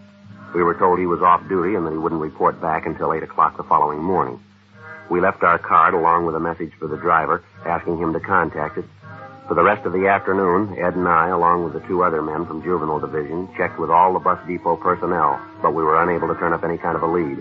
We 0.53 0.63
were 0.63 0.75
told 0.75 0.99
he 0.99 1.05
was 1.05 1.21
off 1.21 1.47
duty 1.47 1.75
and 1.75 1.85
that 1.85 1.91
he 1.91 1.97
wouldn't 1.97 2.21
report 2.21 2.59
back 2.59 2.85
until 2.85 3.13
8 3.13 3.23
o'clock 3.23 3.55
the 3.55 3.63
following 3.63 4.03
morning. 4.03 4.37
We 5.09 5.21
left 5.21 5.43
our 5.43 5.57
card 5.57 5.93
along 5.93 6.25
with 6.25 6.35
a 6.35 6.41
message 6.41 6.73
for 6.77 6.87
the 6.87 6.97
driver, 6.97 7.43
asking 7.65 7.97
him 7.97 8.11
to 8.13 8.19
contact 8.19 8.77
us. 8.77 8.85
For 9.47 9.55
the 9.55 9.63
rest 9.63 9.85
of 9.85 9.93
the 9.93 10.07
afternoon, 10.07 10.77
Ed 10.77 10.95
and 10.95 11.07
I, 11.07 11.29
along 11.29 11.63
with 11.63 11.73
the 11.73 11.87
two 11.87 12.03
other 12.03 12.21
men 12.21 12.45
from 12.45 12.63
Juvenile 12.63 12.99
Division, 12.99 13.47
checked 13.55 13.79
with 13.79 13.89
all 13.89 14.13
the 14.13 14.19
bus 14.19 14.39
depot 14.47 14.75
personnel, 14.75 15.39
but 15.61 15.73
we 15.73 15.83
were 15.83 16.01
unable 16.03 16.27
to 16.27 16.39
turn 16.39 16.53
up 16.53 16.63
any 16.63 16.77
kind 16.77 16.95
of 16.95 17.03
a 17.03 17.07
lead. 17.07 17.39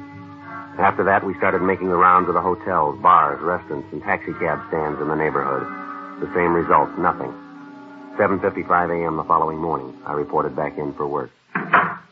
After 0.78 1.04
that, 1.04 1.25
we 1.25 1.34
started 1.34 1.62
making 1.62 1.88
the 1.88 1.96
rounds 1.96 2.28
of 2.28 2.34
the 2.34 2.40
hotels, 2.40 3.00
bars, 3.02 3.40
restaurants, 3.42 3.88
and 3.92 4.02
taxicab 4.02 4.66
stands 4.68 5.00
in 5.00 5.08
the 5.08 5.16
neighborhood. 5.16 5.66
The 6.20 6.32
same 6.34 6.54
result, 6.54 6.96
nothing. 6.96 7.34
7.55 8.20 9.02
a.m. 9.02 9.16
the 9.16 9.24
following 9.24 9.56
morning, 9.56 9.96
I 10.04 10.12
reported 10.12 10.54
back 10.54 10.76
in 10.76 10.92
for 10.92 11.08
work. 11.08 11.30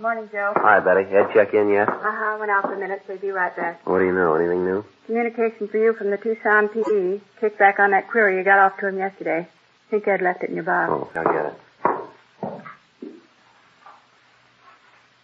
Morning, 0.00 0.26
Joe. 0.32 0.54
Hi, 0.56 0.80
Betty. 0.80 1.02
Ed 1.14 1.26
check 1.34 1.52
in 1.52 1.68
yet? 1.68 1.86
Uh-huh. 1.86 2.36
Went 2.40 2.50
out 2.50 2.62
for 2.62 2.72
a 2.72 2.78
minute, 2.78 3.02
so 3.06 3.12
he'll 3.12 3.20
be 3.20 3.30
right 3.30 3.54
back. 3.54 3.86
What 3.86 3.98
do 3.98 4.06
you 4.06 4.14
know? 4.14 4.34
Anything 4.34 4.64
new? 4.64 4.86
Communication 5.04 5.68
for 5.68 5.76
you 5.76 5.92
from 5.92 6.10
the 6.10 6.16
Tucson 6.16 6.68
PD. 6.68 7.20
Kick 7.40 7.58
back 7.58 7.78
on 7.78 7.90
that 7.90 8.08
query 8.08 8.38
you 8.38 8.44
got 8.44 8.58
off 8.58 8.78
to 8.80 8.86
him 8.88 8.96
yesterday. 8.96 9.46
think 9.90 10.08
Ed 10.08 10.22
left 10.22 10.42
it 10.42 10.48
in 10.48 10.54
your 10.54 10.64
box. 10.64 10.90
Oh, 10.90 11.10
I'll 11.14 11.24
get 11.24 11.44
it. 11.44 11.58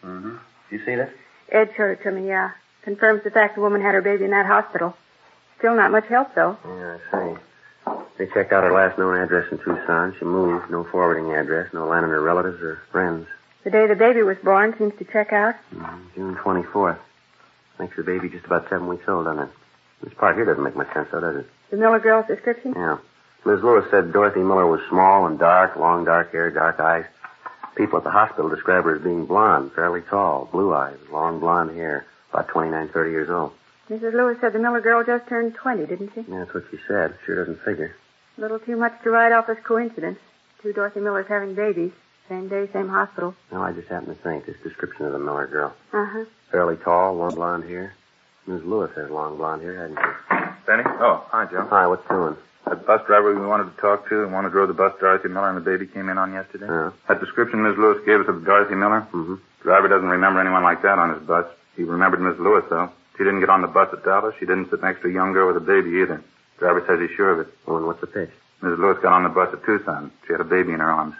Mm-hmm. 0.04 0.36
You 0.70 0.78
see 0.84 0.96
that? 0.96 1.10
Ed 1.50 1.70
showed 1.78 1.92
it 1.92 2.02
to 2.02 2.10
me, 2.10 2.28
yeah. 2.28 2.50
Confirms 2.82 3.24
the 3.24 3.30
fact 3.30 3.54
the 3.54 3.62
woman 3.62 3.80
had 3.80 3.94
her 3.94 4.02
baby 4.02 4.24
in 4.26 4.32
that 4.32 4.44
hospital. 4.44 4.94
Still 5.60 5.76
not 5.76 5.92
much 5.92 6.08
help, 6.08 6.34
though. 6.34 6.58
Yeah, 6.62 6.98
I 7.10 7.34
see. 7.34 7.40
They 8.18 8.26
checked 8.26 8.52
out 8.52 8.62
her 8.64 8.72
last 8.72 8.98
known 8.98 9.16
address 9.16 9.50
in 9.50 9.58
Tucson. 9.58 10.14
She 10.18 10.24
moved. 10.24 10.70
No 10.70 10.84
forwarding 10.84 11.32
address. 11.34 11.72
No 11.72 11.86
line 11.86 12.04
on 12.04 12.10
her 12.10 12.20
relatives 12.20 12.62
or 12.62 12.80
friends. 12.92 13.26
The 13.64 13.70
day 13.70 13.86
the 13.86 13.96
baby 13.96 14.22
was 14.22 14.36
born 14.44 14.74
seems 14.78 14.92
to 14.98 15.04
check 15.04 15.32
out. 15.32 15.54
Mm, 15.74 16.14
June 16.14 16.36
24th. 16.36 16.98
Makes 17.78 17.96
the 17.96 18.02
baby 18.02 18.28
just 18.28 18.44
about 18.44 18.68
seven 18.68 18.86
weeks 18.86 19.08
old, 19.08 19.24
doesn't 19.24 19.42
it? 19.44 19.48
This 20.02 20.14
part 20.14 20.36
here 20.36 20.44
doesn't 20.44 20.62
make 20.62 20.76
much 20.76 20.92
sense, 20.92 21.08
though, 21.10 21.20
does 21.20 21.36
it? 21.36 21.46
The 21.70 21.76
Miller 21.76 21.98
girl's 21.98 22.26
description? 22.26 22.74
Yeah. 22.76 22.98
Ms. 23.46 23.62
Lewis 23.62 23.84
said 23.90 24.12
Dorothy 24.12 24.40
Miller 24.40 24.66
was 24.66 24.80
small 24.88 25.26
and 25.26 25.38
dark, 25.38 25.76
long 25.76 26.04
dark 26.04 26.30
hair, 26.32 26.50
dark 26.50 26.78
eyes. 26.78 27.04
People 27.74 27.98
at 27.98 28.04
the 28.04 28.10
hospital 28.10 28.48
describe 28.48 28.84
her 28.84 28.96
as 28.96 29.02
being 29.02 29.26
blonde, 29.26 29.72
fairly 29.72 30.02
tall, 30.02 30.48
blue 30.52 30.72
eyes, 30.72 30.96
long 31.10 31.40
blonde 31.40 31.76
hair, 31.76 32.06
about 32.32 32.48
29, 32.48 32.88
30 32.88 33.10
years 33.10 33.30
old. 33.30 33.52
Mrs. 33.90 34.14
Lewis 34.14 34.38
said 34.40 34.52
the 34.52 34.58
Miller 34.58 34.80
girl 34.80 35.04
just 35.04 35.28
turned 35.28 35.54
20, 35.54 35.86
didn't 35.86 36.10
she? 36.14 36.20
Yeah, 36.28 36.40
that's 36.40 36.54
what 36.54 36.64
she 36.70 36.78
said. 36.88 37.14
Sure 37.26 37.36
doesn't 37.44 37.62
figure. 37.64 37.94
A 38.38 38.40
little 38.40 38.58
too 38.58 38.76
much 38.76 38.94
to 39.02 39.10
write 39.10 39.32
off 39.32 39.48
as 39.48 39.58
coincidence. 39.62 40.18
Two 40.62 40.72
Dorothy 40.72 41.00
Millers 41.00 41.26
having 41.28 41.54
babies. 41.54 41.92
Same 42.28 42.48
day, 42.48 42.68
same 42.72 42.88
hospital. 42.88 43.34
No, 43.52 43.62
I 43.62 43.72
just 43.72 43.88
happened 43.88 44.16
to 44.16 44.22
think 44.22 44.46
this 44.46 44.56
description 44.62 45.04
of 45.04 45.12
the 45.12 45.18
Miller 45.18 45.46
girl. 45.46 45.74
Uh-huh. 45.92 46.24
Fairly 46.50 46.76
tall, 46.76 47.14
long 47.14 47.34
blonde 47.34 47.64
hair. 47.64 47.92
Ms. 48.46 48.62
Lewis 48.64 48.90
has 48.96 49.10
long 49.10 49.36
blonde 49.36 49.62
hair, 49.62 49.76
hasn't 49.76 49.98
she? 49.98 50.66
Benny? 50.66 50.82
Oh, 50.86 51.24
hi, 51.28 51.44
Joe. 51.50 51.66
Hi, 51.68 51.86
what's 51.86 52.06
doing? 52.08 52.36
That 52.66 52.86
bus 52.86 53.02
driver 53.06 53.38
we 53.38 53.46
wanted 53.46 53.74
to 53.74 53.80
talk 53.80 54.08
to 54.08 54.22
and 54.22 54.32
wanted 54.32 54.48
to 54.48 54.52
drove 54.52 54.68
the 54.68 54.74
bus 54.74 54.94
Dorothy 54.98 55.28
Miller 55.28 55.50
and 55.50 55.58
the 55.58 55.60
baby 55.60 55.86
came 55.86 56.08
in 56.08 56.16
on 56.16 56.32
yesterday? 56.32 56.66
Yeah. 56.66 56.92
That 57.08 57.20
description 57.20 57.62
Ms. 57.62 57.76
Lewis 57.76 58.00
gave 58.06 58.20
us 58.20 58.28
of 58.28 58.44
Dorothy 58.44 58.74
Miller? 58.74 59.06
Mm-hmm. 59.12 59.34
Driver 59.62 59.88
doesn't 59.88 60.08
remember 60.08 60.40
anyone 60.40 60.62
like 60.62 60.80
that 60.82 60.98
on 60.98 61.12
his 61.12 61.22
bus. 61.26 61.44
He 61.76 61.82
remembered 61.84 62.22
Miss 62.22 62.38
Lewis, 62.38 62.64
though. 62.70 62.90
She 63.16 63.25
didn't 63.25 63.40
get 63.40 63.50
on 63.50 63.62
the 63.62 63.68
bus 63.68 63.88
at 63.92 64.04
Dallas. 64.04 64.35
She 64.40 64.47
didn't 64.47 64.71
sit 64.71 64.83
next 64.83 65.02
to 65.02 65.09
a 65.09 65.12
young 65.12 65.33
girl 65.33 65.47
with 65.47 65.56
a 65.56 65.64
baby 65.64 66.02
either. 66.02 66.23
Driver 66.59 66.85
says 66.87 66.99
he's 67.00 67.16
sure 67.16 67.30
of 67.30 67.40
it. 67.40 67.54
Well, 67.66 67.76
and 67.76 67.87
what's 67.87 68.00
the 68.00 68.06
pitch? 68.06 68.30
Mrs. 68.62 68.78
Lewis 68.78 68.99
got 69.02 69.12
on 69.12 69.23
the 69.23 69.28
bus 69.28 69.49
at 69.52 69.64
Tucson. 69.64 70.11
She 70.26 70.33
had 70.33 70.40
a 70.40 70.44
baby 70.44 70.73
in 70.73 70.80
her 70.80 70.90
arms. 70.90 71.14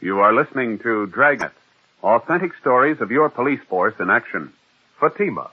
You 0.00 0.20
are 0.20 0.32
listening 0.32 0.78
to 0.80 1.06
Dragnet, 1.06 1.52
authentic 2.02 2.52
stories 2.60 3.00
of 3.00 3.10
your 3.10 3.28
police 3.28 3.60
force 3.68 3.94
in 4.00 4.10
action. 4.10 4.52
Fatima, 5.00 5.50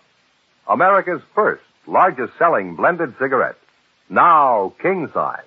America's 0.68 1.22
first 1.34 1.64
largest 1.88 2.34
selling 2.40 2.76
blended 2.76 3.14
cigarette. 3.20 3.58
Now 4.10 4.74
king 4.82 5.10
size. 5.14 5.42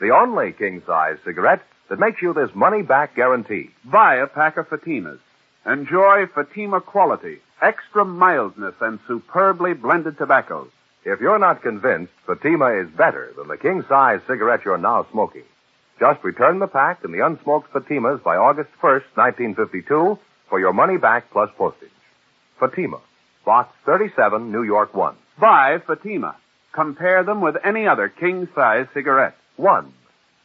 The 0.00 0.10
only 0.10 0.52
king 0.52 0.82
size 0.86 1.16
cigarette 1.24 1.62
that 1.88 1.98
makes 1.98 2.20
you 2.20 2.34
this 2.34 2.54
money 2.54 2.82
back 2.82 3.16
guarantee. 3.16 3.70
Buy 3.84 4.16
a 4.16 4.26
pack 4.26 4.56
of 4.58 4.68
Fatimas. 4.68 5.18
Enjoy 5.66 6.26
Fatima 6.26 6.80
quality, 6.80 7.38
extra 7.60 8.04
mildness, 8.04 8.74
and 8.80 8.98
superbly 9.06 9.74
blended 9.74 10.18
tobaccos. 10.18 10.70
If 11.04 11.20
you're 11.20 11.38
not 11.38 11.62
convinced 11.62 12.12
Fatima 12.26 12.74
is 12.74 12.90
better 12.90 13.32
than 13.36 13.48
the 13.48 13.56
king 13.56 13.84
size 13.88 14.20
cigarette 14.26 14.64
you're 14.64 14.78
now 14.78 15.06
smoking, 15.10 15.44
just 15.98 16.22
return 16.22 16.58
the 16.58 16.66
pack 16.66 17.02
and 17.04 17.12
the 17.12 17.18
unsmoked 17.18 17.70
Fatimas 17.70 18.22
by 18.22 18.36
August 18.36 18.70
1st, 18.82 19.04
1952 19.14 20.18
for 20.48 20.60
your 20.60 20.72
money 20.72 20.98
back 20.98 21.30
plus 21.30 21.50
postage. 21.56 21.88
Fatima, 22.60 23.00
Box 23.44 23.74
37, 23.86 24.52
New 24.52 24.62
York 24.62 24.94
1. 24.94 25.16
Buy 25.40 25.78
Fatima. 25.86 26.36
Compare 26.72 27.24
them 27.24 27.40
with 27.40 27.56
any 27.64 27.86
other 27.86 28.08
king 28.08 28.48
size 28.54 28.86
cigarette. 28.94 29.36
1. 29.56 29.92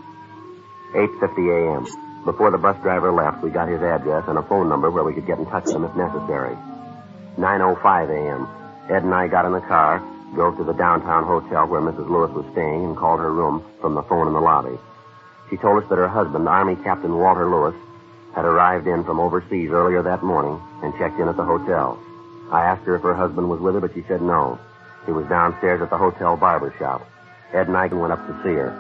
8.50 0.93 1.51
a.m. 1.55 2.25
Before 2.25 2.51
the 2.51 2.59
bus 2.59 2.77
driver 2.83 3.13
left, 3.13 3.43
we 3.43 3.51
got 3.51 3.69
his 3.69 3.81
address 3.81 4.25
and 4.29 4.39
a 4.39 4.43
phone 4.43 4.69
number 4.69 4.91
where 4.91 5.05
we 5.05 5.15
could 5.15 5.27
get 5.27 5.39
in 5.39 5.47
touch 5.47 5.65
with 5.67 5.77
him 5.77 5.85
if 5.85 5.95
necessary. 5.97 6.57
9.05 7.39 8.11
a.m. 8.11 8.49
Ed 8.91 9.05
and 9.05 9.15
I 9.15 9.29
got 9.29 9.45
in 9.45 9.53
the 9.53 9.61
car, 9.61 10.03
drove 10.35 10.57
to 10.59 10.65
the 10.65 10.75
downtown 10.75 11.25
hotel 11.25 11.67
where 11.67 11.81
Mrs. 11.81 12.09
Lewis 12.11 12.31
was 12.33 12.45
staying, 12.53 12.85
and 12.85 12.97
called 12.97 13.21
her 13.21 13.33
room 13.33 13.65
from 13.81 13.95
the 13.95 14.03
phone 14.03 14.27
in 14.27 14.35
the 14.35 14.41
lobby. 14.41 14.77
She 15.49 15.57
told 15.57 15.83
us 15.83 15.89
that 15.89 15.99
her 15.99 16.09
husband, 16.09 16.49
Army 16.49 16.77
Captain 16.77 17.17
Walter 17.17 17.49
Lewis, 17.49 17.75
had 18.35 18.45
arrived 18.45 18.87
in 18.87 19.05
from 19.05 19.19
overseas 19.19 19.71
earlier 19.71 20.03
that 20.03 20.23
morning 20.23 20.61
and 20.83 20.97
checked 20.99 21.19
in 21.19 21.29
at 21.29 21.37
the 21.37 21.45
hotel. 21.45 21.99
I 22.51 22.65
asked 22.65 22.85
her 22.85 22.97
if 22.97 23.03
her 23.03 23.15
husband 23.15 23.49
was 23.49 23.61
with 23.61 23.75
her, 23.75 23.81
but 23.81 23.95
she 23.95 24.05
said 24.07 24.23
no. 24.23 24.59
He 25.07 25.13
was 25.13 25.27
downstairs 25.27 25.83
at 25.83 25.91
the 25.91 25.99
hotel 25.99 26.37
barber 26.37 26.75
shop. 26.79 27.07
Ed 27.53 27.67
and 27.69 27.77
I 27.77 27.87
went 27.87 28.13
up 28.13 28.25
to 28.27 28.33
see 28.43 28.55
her. 28.55 28.71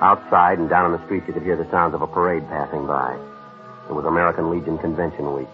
Outside 0.00 0.58
and 0.58 0.70
down 0.70 0.86
on 0.86 0.92
the 0.92 1.04
street, 1.06 1.24
you 1.26 1.32
could 1.34 1.42
hear 1.42 1.56
the 1.56 1.68
sounds 1.70 1.94
of 1.94 2.02
a 2.02 2.06
parade 2.06 2.46
passing 2.48 2.86
by. 2.86 3.14
It 3.90 3.92
was 3.92 4.04
American 4.04 4.50
Legion 4.50 4.78
Convention 4.78 5.34
Week, 5.34 5.48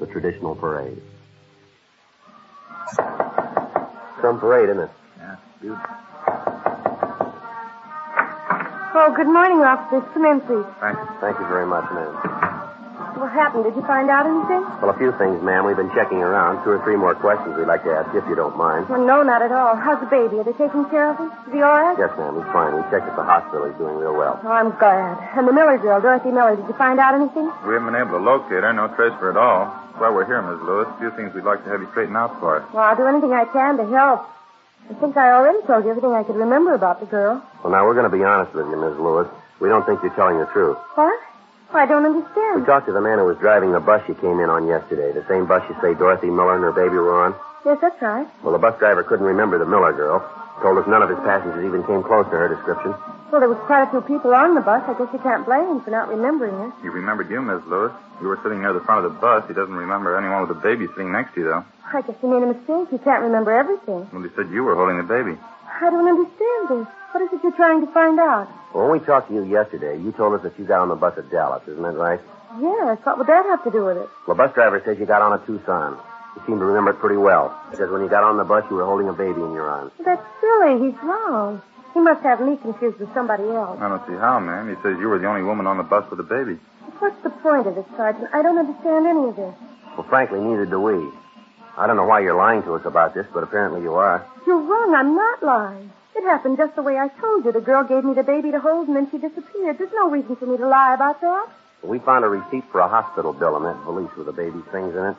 the 0.00 0.06
traditional 0.06 0.54
parade. 0.54 1.02
Some 4.22 4.40
parade, 4.40 4.70
isn't 4.70 4.82
it? 4.82 4.90
Yeah, 5.18 5.36
dude. 5.60 5.78
Oh, 8.94 9.12
good 9.14 9.26
morning, 9.28 9.58
officers. 9.58 10.08
Come 10.14 10.24
in, 10.24 10.40
please. 10.40 10.64
Thank 10.80 10.98
you. 10.98 11.08
Thank 11.20 11.38
you 11.38 11.46
very 11.46 11.66
much, 11.66 11.84
ma'am. 11.92 12.47
What 13.16 13.32
happened? 13.32 13.64
Did 13.64 13.76
you 13.76 13.82
find 13.86 14.10
out 14.10 14.26
anything? 14.26 14.60
Well, 14.82 14.90
a 14.90 14.98
few 14.98 15.12
things, 15.16 15.40
ma'am. 15.42 15.64
We've 15.64 15.76
been 15.78 15.92
checking 15.94 16.18
around. 16.20 16.64
Two 16.64 16.76
or 16.76 16.80
three 16.84 16.96
more 16.96 17.14
questions 17.14 17.56
we'd 17.56 17.66
like 17.70 17.84
to 17.84 17.92
ask 17.94 18.12
you, 18.12 18.20
if 18.20 18.28
you 18.28 18.34
don't 18.36 18.56
mind. 18.56 18.88
Well, 18.88 19.00
no, 19.00 19.22
not 19.22 19.40
at 19.42 19.52
all. 19.52 19.74
How's 19.76 20.00
the 20.00 20.10
baby? 20.10 20.38
Are 20.38 20.44
they 20.44 20.52
taking 20.52 20.84
care 20.92 21.10
of 21.10 21.16
him? 21.16 21.30
Is 21.48 21.52
he 21.54 21.62
all 21.62 21.72
right? 21.72 21.96
Yes, 21.98 22.12
ma'am. 22.18 22.36
He's 22.36 22.50
fine. 22.52 22.76
We 22.76 22.82
checked 22.92 23.08
at 23.08 23.16
the 23.16 23.24
hospital. 23.24 23.66
He's 23.70 23.78
doing 23.78 23.96
real 23.96 24.14
well. 24.14 24.36
Oh, 24.44 24.52
I'm 24.52 24.70
glad. 24.76 25.16
And 25.38 25.48
the 25.48 25.52
Miller 25.54 25.78
girl, 25.78 26.00
Dorothy 26.00 26.30
Miller, 26.30 26.56
did 26.58 26.66
you 26.68 26.74
find 26.74 26.98
out 27.00 27.14
anything? 27.14 27.46
We 27.64 27.72
haven't 27.78 27.88
been 27.88 27.96
able 28.00 28.18
to 28.18 28.24
locate 28.24 28.62
her. 28.66 28.72
No 28.72 28.88
trace 28.98 29.14
for 29.22 29.32
her 29.32 29.36
at 29.36 29.40
all. 29.40 29.70
That's 29.94 30.00
why 30.02 30.10
we're 30.10 30.26
here, 30.26 30.42
Miss 30.42 30.60
Lewis. 30.62 30.86
A 30.90 30.98
few 30.98 31.10
things 31.16 31.34
we'd 31.34 31.46
like 31.48 31.64
to 31.64 31.70
have 31.70 31.80
you 31.80 31.88
straighten 31.90 32.14
out 32.14 32.38
for 32.38 32.60
us. 32.60 32.64
Well, 32.74 32.84
I'll 32.84 32.96
do 32.96 33.06
anything 33.06 33.32
I 33.32 33.46
can 33.50 33.78
to 33.78 33.86
help. 33.86 34.26
I 34.90 34.94
think 34.94 35.16
I 35.16 35.32
already 35.32 35.60
told 35.66 35.84
you 35.84 35.90
everything 35.90 36.12
I 36.12 36.22
could 36.22 36.36
remember 36.36 36.72
about 36.72 37.00
the 37.00 37.06
girl. 37.06 37.42
Well, 37.62 37.72
now, 37.72 37.84
we're 37.84 37.98
going 37.98 38.08
to 38.08 38.14
be 38.16 38.24
honest 38.24 38.54
with 38.54 38.66
you, 38.70 38.76
Miss 38.78 38.96
Lewis. 38.96 39.28
We 39.60 39.68
don't 39.68 39.84
think 39.84 40.00
you're 40.02 40.14
telling 40.14 40.38
the 40.38 40.46
truth. 40.46 40.78
What? 40.94 41.18
Well, 41.72 41.82
I 41.82 41.86
don't 41.86 42.04
understand. 42.04 42.32
We 42.34 42.42
understand. 42.64 42.66
talked 42.66 42.86
to 42.86 42.92
the 42.96 43.00
man 43.04 43.18
who 43.18 43.26
was 43.28 43.36
driving 43.38 43.72
the 43.72 43.80
bus 43.80 44.00
you 44.08 44.14
came 44.16 44.40
in 44.40 44.48
on 44.48 44.66
yesterday. 44.66 45.12
The 45.12 45.26
same 45.28 45.44
bus 45.46 45.60
you 45.68 45.76
say 45.80 45.92
Dorothy 45.92 46.32
Miller 46.32 46.56
and 46.56 46.64
her 46.64 46.72
baby 46.72 46.96
were 46.96 47.24
on. 47.28 47.36
Yes, 47.64 47.78
that's 47.80 48.00
right. 48.00 48.26
Well, 48.42 48.52
the 48.52 48.62
bus 48.62 48.78
driver 48.78 49.04
couldn't 49.04 49.26
remember 49.26 49.58
the 49.58 49.66
Miller 49.68 49.92
girl. 49.92 50.24
Told 50.62 50.78
us 50.78 50.88
none 50.88 51.02
of 51.02 51.10
his 51.10 51.18
passengers 51.28 51.60
even 51.64 51.84
came 51.84 52.02
close 52.02 52.24
to 52.32 52.36
her 52.40 52.48
description. 52.48 52.94
Well, 53.30 53.44
there 53.44 53.52
was 53.52 53.60
quite 53.68 53.84
a 53.84 53.90
few 53.92 54.00
people 54.00 54.32
on 54.32 54.54
the 54.56 54.64
bus. 54.64 54.80
I 54.88 54.96
guess 54.96 55.12
you 55.12 55.20
can't 55.20 55.44
blame 55.44 55.68
him 55.68 55.80
for 55.84 55.90
not 55.92 56.08
remembering 56.08 56.56
her. 56.56 56.72
He 56.80 56.88
remembered 56.88 57.28
you, 57.28 57.42
Miss 57.44 57.60
Lewis. 57.68 57.92
You 58.24 58.28
were 58.32 58.40
sitting 58.42 58.64
near 58.64 58.72
the 58.72 58.80
front 58.80 59.04
of 59.04 59.12
the 59.12 59.20
bus. 59.20 59.44
He 59.46 59.52
doesn't 59.52 59.74
remember 59.74 60.16
anyone 60.16 60.48
with 60.48 60.56
a 60.56 60.60
baby 60.60 60.88
sitting 60.96 61.12
next 61.12 61.34
to 61.34 61.40
you, 61.40 61.46
though. 61.52 61.64
I 61.92 62.00
guess 62.00 62.16
he 62.20 62.26
made 62.26 62.42
a 62.42 62.48
mistake. 62.56 62.88
He 62.90 62.98
can't 62.98 63.22
remember 63.22 63.52
everything. 63.52 64.08
Well, 64.10 64.24
he 64.24 64.32
said 64.34 64.48
you 64.48 64.64
were 64.64 64.74
holding 64.74 64.96
the 64.96 65.04
baby. 65.04 65.36
I 65.80 65.90
don't 65.90 66.08
understand 66.08 66.68
this. 66.68 66.86
What 67.12 67.22
is 67.22 67.32
it 67.32 67.40
you're 67.42 67.52
trying 67.52 67.80
to 67.86 67.92
find 67.92 68.18
out? 68.18 68.48
Well, 68.74 68.88
when 68.88 69.00
we 69.00 69.06
talked 69.06 69.28
to 69.28 69.34
you 69.34 69.44
yesterday, 69.44 69.96
you 69.98 70.12
told 70.12 70.34
us 70.34 70.42
that 70.42 70.58
you 70.58 70.64
got 70.64 70.80
on 70.80 70.88
the 70.88 70.96
bus 70.96 71.16
at 71.16 71.30
Dallas. 71.30 71.62
Isn't 71.66 71.82
that 71.82 71.94
right? 71.94 72.20
Yes, 72.60 72.98
what 73.04 73.18
would 73.18 73.26
that 73.28 73.44
have 73.46 73.62
to 73.64 73.70
do 73.70 73.84
with 73.84 73.96
it? 73.96 74.08
Well, 74.26 74.36
the 74.36 74.42
bus 74.42 74.54
driver 74.54 74.82
says 74.84 74.98
you 74.98 75.06
got 75.06 75.22
on 75.22 75.38
a 75.38 75.46
Tucson. 75.46 75.96
You 76.36 76.42
seem 76.46 76.58
to 76.58 76.64
remember 76.64 76.90
it 76.92 76.98
pretty 76.98 77.16
well. 77.16 77.56
He 77.70 77.76
says 77.76 77.90
when 77.90 78.02
you 78.02 78.08
got 78.08 78.24
on 78.24 78.36
the 78.36 78.44
bus, 78.44 78.64
you 78.70 78.76
were 78.76 78.84
holding 78.84 79.08
a 79.08 79.12
baby 79.12 79.40
in 79.40 79.52
your 79.52 79.68
arms. 79.68 79.92
That's 80.04 80.22
silly. 80.40 80.90
He's 80.90 80.98
wrong. 81.02 81.62
He 81.94 82.00
must 82.00 82.22
have 82.22 82.40
me 82.40 82.56
confused 82.56 82.98
with 82.98 83.12
somebody 83.14 83.44
else. 83.44 83.78
I 83.80 83.88
don't 83.88 84.04
see 84.06 84.14
how, 84.14 84.38
ma'am. 84.40 84.68
He 84.68 84.74
says 84.82 84.98
you 85.00 85.08
were 85.08 85.18
the 85.18 85.26
only 85.26 85.42
woman 85.42 85.66
on 85.66 85.78
the 85.78 85.82
bus 85.82 86.08
with 86.10 86.20
a 86.20 86.24
baby. 86.26 86.58
What's 86.98 87.20
the 87.22 87.30
point 87.30 87.66
of 87.66 87.74
this, 87.74 87.86
Sergeant? 87.96 88.28
I 88.32 88.42
don't 88.42 88.58
understand 88.58 89.06
any 89.06 89.28
of 89.28 89.36
this. 89.36 89.54
Well, 89.96 90.06
frankly, 90.08 90.40
neither 90.40 90.66
do 90.66 90.80
we. 90.80 91.08
I 91.78 91.86
don't 91.86 91.96
know 91.96 92.06
why 92.06 92.20
you're 92.20 92.36
lying 92.36 92.64
to 92.64 92.74
us 92.74 92.84
about 92.84 93.14
this, 93.14 93.26
but 93.32 93.44
apparently 93.44 93.82
you 93.82 93.94
are. 93.94 94.26
You're 94.46 94.60
wrong. 94.60 94.94
I'm 94.96 95.14
not 95.14 95.42
lying. 95.42 95.92
It 96.16 96.24
happened 96.24 96.56
just 96.56 96.74
the 96.74 96.82
way 96.82 96.98
I 96.98 97.06
told 97.06 97.44
you. 97.44 97.52
The 97.52 97.60
girl 97.60 97.84
gave 97.84 98.02
me 98.02 98.14
the 98.14 98.24
baby 98.24 98.50
to 98.50 98.58
hold, 98.58 98.88
and 98.88 98.96
then 98.96 99.08
she 99.12 99.18
disappeared. 99.18 99.78
There's 99.78 99.92
no 99.94 100.10
reason 100.10 100.34
for 100.34 100.46
me 100.46 100.56
to 100.56 100.66
lie 100.66 100.94
about 100.94 101.20
that. 101.20 101.46
We 101.84 102.00
found 102.00 102.24
a 102.24 102.28
receipt 102.28 102.64
for 102.72 102.80
a 102.80 102.88
hospital 102.88 103.32
bill 103.32 103.56
in 103.58 103.62
that 103.62 103.76
valise 103.84 104.10
with 104.16 104.26
the 104.26 104.32
baby's 104.32 104.64
things 104.72 104.96
in 104.96 105.04
it. 105.04 105.16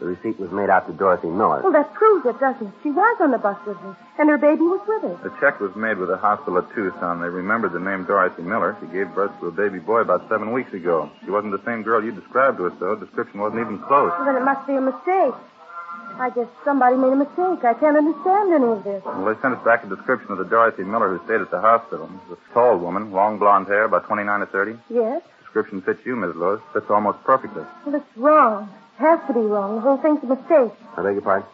The 0.00 0.06
receipt 0.06 0.40
was 0.40 0.50
made 0.50 0.70
out 0.70 0.88
to 0.88 0.92
Dorothy 0.94 1.28
Miller. 1.28 1.60
Well, 1.62 1.72
that 1.72 1.92
proves 1.94 2.26
it, 2.26 2.40
doesn't 2.40 2.66
it? 2.66 2.74
She 2.82 2.90
was 2.90 3.16
on 3.20 3.30
the 3.30 3.38
bus 3.38 3.58
with 3.64 3.80
me, 3.84 3.92
and 4.18 4.30
her 4.30 4.38
baby 4.38 4.62
was 4.62 4.80
with 4.88 5.02
her. 5.02 5.28
The 5.28 5.36
check 5.38 5.60
was 5.60 5.76
made 5.76 5.98
with 5.98 6.08
the 6.08 6.16
hospital 6.16 6.58
at 6.58 6.74
Tucson. 6.74 7.20
They 7.20 7.28
remembered 7.28 7.72
the 7.72 7.78
name 7.78 8.04
Dorothy 8.04 8.42
Miller. 8.42 8.76
She 8.80 8.86
gave 8.86 9.14
birth 9.14 9.30
to 9.38 9.46
a 9.46 9.52
baby 9.52 9.78
boy 9.78 10.00
about 10.00 10.26
seven 10.28 10.52
weeks 10.52 10.72
ago. 10.72 11.12
She 11.22 11.30
wasn't 11.30 11.52
the 11.52 11.62
same 11.68 11.84
girl 11.84 12.02
you 12.02 12.10
described 12.10 12.56
to 12.58 12.66
us, 12.66 12.72
though. 12.80 12.96
The 12.96 13.06
description 13.06 13.38
wasn't 13.38 13.60
even 13.60 13.78
close. 13.78 14.10
Well, 14.16 14.24
then 14.24 14.36
it 14.40 14.44
must 14.44 14.66
be 14.66 14.74
a 14.74 14.80
mistake. 14.80 15.34
I 16.18 16.30
guess 16.30 16.48
somebody 16.64 16.96
made 16.96 17.12
a 17.12 17.16
mistake. 17.16 17.64
I 17.64 17.74
can't 17.74 17.96
understand 17.96 18.52
any 18.52 18.64
of 18.64 18.84
this. 18.84 19.02
Well, 19.04 19.24
they 19.24 19.40
sent 19.40 19.54
us 19.54 19.64
back 19.64 19.84
a 19.84 19.88
description 19.88 20.32
of 20.32 20.38
the 20.38 20.44
Dorothy 20.44 20.84
Miller 20.84 21.16
who 21.16 21.24
stayed 21.24 21.40
at 21.40 21.50
the 21.50 21.60
hospital. 21.60 22.08
She 22.08 22.30
was 22.30 22.38
a 22.38 22.54
tall 22.54 22.76
woman, 22.78 23.12
long 23.12 23.38
blonde 23.38 23.66
hair, 23.68 23.84
about 23.84 24.06
29 24.06 24.40
to 24.40 24.46
30. 24.46 24.76
Yes? 24.90 25.22
Description 25.42 25.80
fits 25.82 26.00
you, 26.04 26.16
Miss 26.16 26.36
Lewis. 26.36 26.60
Fits 26.72 26.86
almost 26.90 27.22
perfectly. 27.24 27.64
Well, 27.86 27.94
it's 27.96 28.16
wrong. 28.16 28.68
It 28.98 29.02
has 29.02 29.20
to 29.28 29.32
be 29.32 29.40
wrong. 29.40 29.76
The 29.76 29.80
whole 29.80 29.96
thing's 29.96 30.22
a 30.22 30.26
mistake. 30.26 30.72
I 30.96 31.02
beg 31.02 31.14
your 31.14 31.22
pardon? 31.22 31.48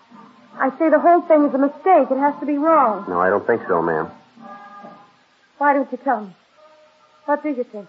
I 0.59 0.71
say 0.79 0.91
the 0.91 0.99
whole 0.99 1.21
thing 1.23 1.45
is 1.45 1.55
a 1.55 1.59
mistake. 1.59 2.11
It 2.11 2.19
has 2.19 2.35
to 2.41 2.47
be 2.47 2.59
wrong. 2.59 3.05
No, 3.09 3.21
I 3.21 3.31
don't 3.31 3.47
think 3.47 3.63
so, 3.69 3.83
ma'am. 3.83 4.11
Why 5.59 5.75
don't 5.75 5.91
you 5.93 5.99
tell 5.99 6.23
me? 6.25 6.35
What 7.27 7.43
do 7.43 7.51
you 7.51 7.65
think? 7.65 7.89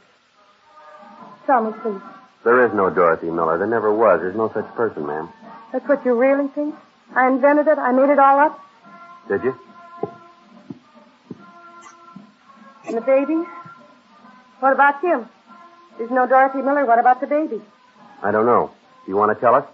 Tell 1.45 1.63
me, 1.63 1.71
please. 1.81 2.01
There 2.43 2.65
is 2.65 2.73
no 2.73 2.89
Dorothy 2.89 3.29
Miller. 3.29 3.57
There 3.57 3.67
never 3.67 3.93
was. 3.93 4.19
There's 4.21 4.35
no 4.35 4.51
such 4.53 4.67
person, 4.75 5.05
ma'am. 5.05 5.29
That's 5.71 5.87
what 5.87 6.05
you 6.05 6.13
really 6.15 6.47
think? 6.49 6.75
I 7.15 7.27
invented 7.27 7.67
it? 7.67 7.77
I 7.77 7.91
made 7.91 8.09
it 8.09 8.19
all 8.19 8.39
up? 8.39 8.59
Did 9.27 9.43
you? 9.43 9.55
And 12.85 12.97
the 12.97 13.01
baby? 13.01 13.43
What 14.59 14.73
about 14.73 15.01
him? 15.03 15.27
There's 15.97 16.11
no 16.11 16.27
Dorothy 16.27 16.61
Miller. 16.61 16.85
What 16.85 16.99
about 16.99 17.19
the 17.21 17.27
baby? 17.27 17.61
I 18.23 18.31
don't 18.31 18.45
know. 18.45 18.71
Do 19.05 19.11
you 19.11 19.17
want 19.17 19.35
to 19.35 19.39
tell 19.39 19.55
us? 19.55 19.65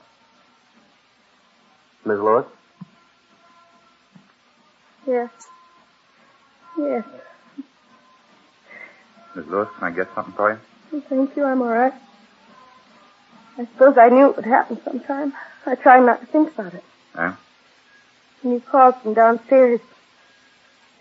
Miss 2.06 2.18
Lewis? 2.18 2.46
Yes. 5.08 5.30
Yes. 6.78 7.06
Miss 9.36 9.46
Lewis, 9.48 9.70
can 9.78 9.88
I 9.88 9.96
get 9.96 10.14
something 10.16 10.34
for 10.34 10.52
you? 10.92 11.02
Thank 11.10 11.36
you. 11.36 11.46
I'm 11.46 11.62
all 11.62 11.68
right. 11.70 11.94
I 13.58 13.66
suppose 13.66 13.98
I 13.98 14.10
knew 14.10 14.30
it 14.30 14.36
would 14.36 14.46
happen 14.46 14.80
sometime. 14.84 15.34
I 15.66 15.76
tried 15.76 16.02
not 16.06 16.20
to 16.22 16.26
think 16.28 16.54
about 16.54 16.74
it. 16.74 16.84
Yeah? 17.16 17.36
When 18.42 18.54
you 18.56 18.60
called 18.60 18.96
from 19.02 19.14
downstairs, 19.14 19.80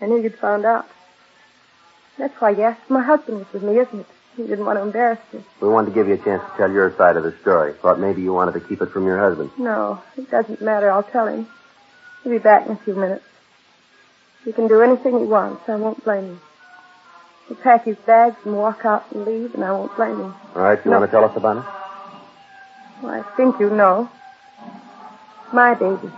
I 0.01 0.05
knew 0.05 0.21
you'd 0.21 0.37
found 0.37 0.65
out. 0.65 0.85
That's 2.17 2.39
why 2.39 2.51
you 2.51 2.61
asked. 2.63 2.89
My 2.89 3.01
husband 3.01 3.39
was 3.39 3.47
with 3.53 3.63
me, 3.63 3.79
isn't 3.79 3.99
it? 4.01 4.05
He 4.37 4.43
didn't 4.43 4.65
want 4.65 4.77
to 4.77 4.83
embarrass 4.83 5.19
me. 5.31 5.43
We 5.61 5.69
wanted 5.69 5.89
to 5.89 5.93
give 5.95 6.07
you 6.07 6.13
a 6.15 6.17
chance 6.17 6.41
to 6.43 6.57
tell 6.57 6.71
your 6.71 6.95
side 6.97 7.17
of 7.17 7.23
the 7.23 7.35
story. 7.41 7.73
Thought 7.73 7.99
maybe 7.99 8.21
you 8.21 8.33
wanted 8.33 8.53
to 8.53 8.59
keep 8.61 8.81
it 8.81 8.89
from 8.91 9.05
your 9.05 9.19
husband. 9.19 9.51
No, 9.57 10.01
it 10.17 10.29
doesn't 10.31 10.61
matter. 10.61 10.89
I'll 10.91 11.03
tell 11.03 11.27
him. 11.27 11.47
He'll 12.23 12.31
be 12.33 12.39
back 12.39 12.65
in 12.65 12.73
a 12.73 12.75
few 12.77 12.95
minutes. 12.95 13.25
He 14.45 14.51
can 14.53 14.67
do 14.67 14.81
anything 14.81 15.19
he 15.19 15.25
wants. 15.25 15.67
I 15.69 15.75
won't 15.75 16.03
blame 16.03 16.23
him. 16.25 16.41
He'll 17.47 17.57
pack 17.57 17.85
his 17.85 17.97
bags 17.97 18.37
and 18.45 18.55
walk 18.55 18.85
out 18.85 19.05
and 19.11 19.25
leave, 19.25 19.53
and 19.53 19.63
I 19.63 19.71
won't 19.71 19.95
blame 19.95 20.19
him. 20.19 20.33
All 20.55 20.61
right, 20.63 20.79
you 20.83 20.91
No. 20.91 20.99
want 20.99 21.11
to 21.11 21.15
tell 21.15 21.25
us 21.29 21.35
about 21.37 21.57
it? 21.57 21.63
Well, 23.03 23.11
I 23.11 23.21
think 23.35 23.59
you 23.59 23.69
know. 23.69 24.09
My 25.51 25.73
baby. 25.73 26.09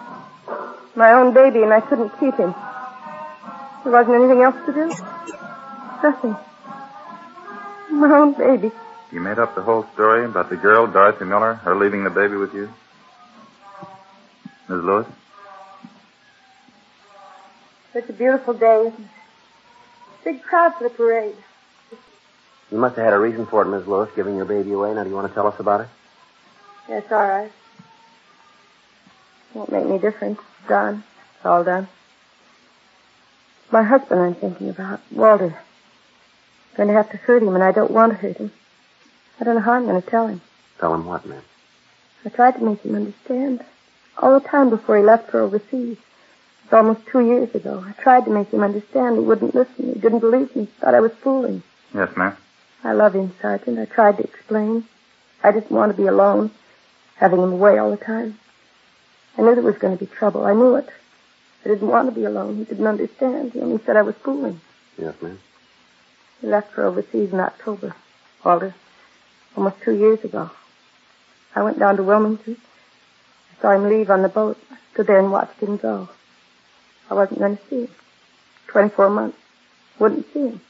My 0.95 1.13
own 1.13 1.33
baby, 1.33 1.63
and 1.63 1.73
I 1.73 1.81
couldn't 1.81 2.11
keep 2.19 2.35
him. 2.35 2.53
There 3.83 3.91
wasn't 3.91 4.15
anything 4.15 4.41
else 4.41 4.55
to 4.67 4.71
do. 4.71 4.87
Nothing. 6.03 6.37
My 7.89 8.15
own 8.15 8.33
baby. 8.33 8.71
You 9.11 9.19
made 9.19 9.39
up 9.39 9.55
the 9.55 9.63
whole 9.63 9.87
story 9.95 10.25
about 10.25 10.51
the 10.51 10.57
girl, 10.57 10.85
Dorothy 10.85 11.25
Miller, 11.25 11.55
her 11.55 11.75
leaving 11.75 12.03
the 12.03 12.11
baby 12.11 12.35
with 12.35 12.53
you? 12.53 12.69
Miss 14.69 14.83
Lewis? 14.83 15.07
Such 17.93 18.09
a 18.09 18.13
beautiful 18.13 18.53
day. 18.53 18.93
Big 20.23 20.43
crowd 20.43 20.75
for 20.75 20.83
the 20.83 20.89
parade. 20.91 21.35
You 22.71 22.77
must 22.77 22.95
have 22.95 23.05
had 23.05 23.13
a 23.13 23.19
reason 23.19 23.47
for 23.47 23.63
it, 23.63 23.65
Miss 23.65 23.87
Lewis, 23.87 24.09
giving 24.15 24.35
your 24.35 24.45
baby 24.45 24.71
away. 24.73 24.93
Now, 24.93 25.03
do 25.03 25.09
you 25.09 25.15
want 25.15 25.27
to 25.27 25.33
tell 25.33 25.47
us 25.47 25.59
about 25.59 25.81
it? 25.81 25.87
Yes, 26.87 27.03
all 27.11 27.17
right. 27.17 27.51
Won't 29.53 29.71
make 29.71 29.85
any 29.85 29.99
difference. 29.99 30.39
It's 30.39 30.69
done. 30.69 31.03
It's 31.37 31.45
all 31.45 31.63
done. 31.63 31.87
My 33.71 33.83
husband 33.83 34.21
I'm 34.21 34.35
thinking 34.35 34.69
about, 34.69 34.99
Walter. 35.11 35.57
I'm 36.71 36.77
going 36.77 36.89
to 36.89 36.93
have 36.93 37.09
to 37.11 37.17
hurt 37.17 37.41
him, 37.41 37.55
and 37.55 37.63
I 37.63 37.71
don't 37.71 37.91
want 37.91 38.11
to 38.11 38.17
hurt 38.17 38.37
him. 38.37 38.51
I 39.39 39.43
don't 39.43 39.55
know 39.55 39.61
how 39.61 39.73
I'm 39.73 39.85
going 39.85 40.01
to 40.01 40.07
tell 40.07 40.27
him. 40.27 40.41
Tell 40.79 40.93
him 40.93 41.05
what, 41.05 41.25
ma'am? 41.25 41.41
I 42.25 42.29
tried 42.29 42.55
to 42.55 42.63
make 42.63 42.81
him 42.81 42.95
understand. 42.95 43.63
All 44.17 44.39
the 44.39 44.47
time 44.47 44.69
before 44.69 44.97
he 44.97 45.03
left 45.03 45.31
for 45.31 45.41
overseas. 45.41 45.97
It's 46.63 46.73
almost 46.73 47.05
two 47.07 47.21
years 47.21 47.53
ago. 47.53 47.83
I 47.87 47.91
tried 48.01 48.25
to 48.25 48.31
make 48.31 48.49
him 48.51 48.63
understand. 48.63 49.17
He 49.17 49.23
wouldn't 49.23 49.53
listen. 49.55 49.93
He 49.93 49.99
didn't 49.99 50.19
believe 50.19 50.55
me. 50.55 50.63
He 50.65 50.71
Thought 50.79 50.95
I 50.95 50.99
was 50.99 51.11
fooling. 51.13 51.63
Yes, 51.93 52.15
ma'am. 52.15 52.35
I 52.83 52.93
love 52.93 53.13
him, 53.15 53.33
Sergeant. 53.41 53.79
I 53.79 53.85
tried 53.85 54.17
to 54.17 54.23
explain. 54.23 54.85
I 55.43 55.51
didn't 55.51 55.71
want 55.71 55.91
to 55.91 55.97
be 56.01 56.07
alone, 56.07 56.51
having 57.15 57.41
him 57.41 57.53
away 57.53 57.77
all 57.77 57.91
the 57.91 57.97
time. 57.97 58.39
I 59.37 59.41
knew 59.41 59.53
there 59.55 59.63
was 59.63 59.77
going 59.77 59.97
to 59.97 60.05
be 60.05 60.09
trouble. 60.09 60.45
I 60.45 60.53
knew 60.53 60.75
it. 60.75 60.89
I 61.63 61.69
didn't 61.69 61.87
want 61.87 62.07
to 62.09 62.15
be 62.15 62.25
alone. 62.25 62.57
He 62.57 62.63
didn't 62.63 62.87
understand. 62.87 63.53
He 63.53 63.59
only 63.59 63.83
said 63.85 63.97
I 63.97 64.01
was 64.03 64.15
fooling. 64.15 64.61
Yes, 64.97 65.15
ma'am. 65.21 65.39
He 66.41 66.47
left 66.47 66.71
for 66.73 66.85
overseas 66.85 67.33
in 67.33 67.39
October, 67.39 67.95
Walter, 68.43 68.75
almost 69.55 69.81
two 69.81 69.95
years 69.95 70.23
ago. 70.23 70.51
I 71.55 71.63
went 71.63 71.79
down 71.79 71.97
to 71.97 72.03
Wilmington. 72.03 72.57
I 73.51 73.61
saw 73.61 73.71
him 73.71 73.89
leave 73.89 74.09
on 74.09 74.21
the 74.21 74.29
boat. 74.29 74.57
I 74.69 74.77
stood 74.93 75.07
there 75.07 75.19
and 75.19 75.31
watched 75.31 75.59
him 75.59 75.77
go. 75.77 76.09
I 77.09 77.13
wasn't 77.13 77.39
going 77.39 77.57
to 77.57 77.63
see 77.69 77.81
him. 77.83 77.89
Twenty-four 78.67 79.09
months. 79.09 79.37
Wouldn't 79.97 80.31
see 80.33 80.47
him. 80.49 80.61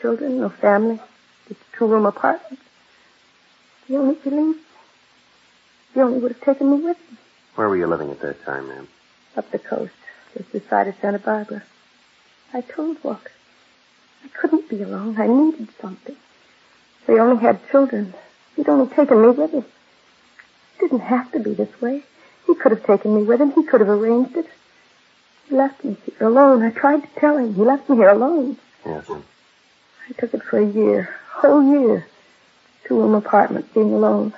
Children, 0.00 0.40
no 0.40 0.48
family, 0.48 0.98
just 1.48 1.60
a 1.60 1.76
two-room 1.76 2.06
apartment. 2.06 2.58
He 3.86 3.96
only 3.96 4.14
believed 4.16 4.60
He 5.94 6.00
only 6.00 6.18
would 6.18 6.32
have 6.32 6.40
taken 6.40 6.70
me 6.70 6.76
with 6.84 6.96
him. 7.08 7.18
Where 7.54 7.68
were 7.68 7.76
you 7.76 7.86
living 7.86 8.10
at 8.10 8.20
that 8.20 8.44
time, 8.44 8.68
ma'am? 8.68 8.88
Up 9.36 9.50
the 9.50 9.58
coast, 9.58 9.92
just 10.36 10.52
this 10.52 10.66
side 10.68 10.88
of 10.88 10.94
Santa 11.00 11.18
Barbara. 11.18 11.62
I 12.54 12.60
told 12.62 13.02
Walter. 13.02 13.30
I 14.24 14.28
couldn't 14.28 14.68
be 14.68 14.82
alone. 14.82 15.20
I 15.20 15.26
needed 15.26 15.68
something. 15.80 16.16
We 17.06 17.18
only 17.18 17.42
had 17.42 17.60
children. 17.70 18.14
He'd 18.56 18.68
only 18.68 18.94
taken 18.94 19.20
me 19.22 19.30
with 19.30 19.52
him. 19.52 19.64
It 20.78 20.80
didn't 20.80 21.00
have 21.00 21.32
to 21.32 21.40
be 21.40 21.54
this 21.54 21.80
way. 21.80 22.02
He 22.46 22.54
could 22.54 22.72
have 22.72 22.84
taken 22.84 23.14
me 23.14 23.22
with 23.22 23.40
him. 23.40 23.52
He 23.52 23.64
could 23.64 23.80
have 23.80 23.88
arranged 23.88 24.36
it. 24.36 24.46
He 25.48 25.56
left 25.56 25.84
me 25.84 25.96
here 26.06 26.28
alone. 26.28 26.62
I 26.62 26.70
tried 26.70 27.02
to 27.02 27.20
tell 27.20 27.36
him. 27.36 27.54
He 27.54 27.62
left 27.62 27.88
me 27.88 27.96
here 27.96 28.10
alone. 28.10 28.56
Yes, 28.86 29.08
ma'am. 29.08 29.24
I 30.08 30.12
took 30.12 30.34
it 30.34 30.42
for 30.42 30.58
a 30.58 30.66
year. 30.66 31.14
Whole 31.32 31.62
year. 31.62 32.06
Two 32.84 33.00
room 33.00 33.14
apartment, 33.14 33.72
being 33.74 33.92
alone. 33.92 34.34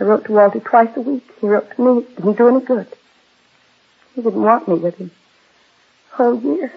I 0.00 0.04
wrote 0.04 0.24
to 0.26 0.32
Walter 0.32 0.60
twice 0.60 0.96
a 0.96 1.00
week. 1.00 1.24
He 1.40 1.46
wrote 1.46 1.74
to 1.76 1.82
me. 1.82 2.02
It 2.02 2.16
didn't 2.16 2.36
do 2.38 2.48
any 2.48 2.60
good. 2.60 2.86
He 4.14 4.22
didn't 4.22 4.42
want 4.42 4.68
me 4.68 4.74
with 4.74 4.96
him. 4.96 5.10
Whole 6.12 6.40
year. 6.40 6.72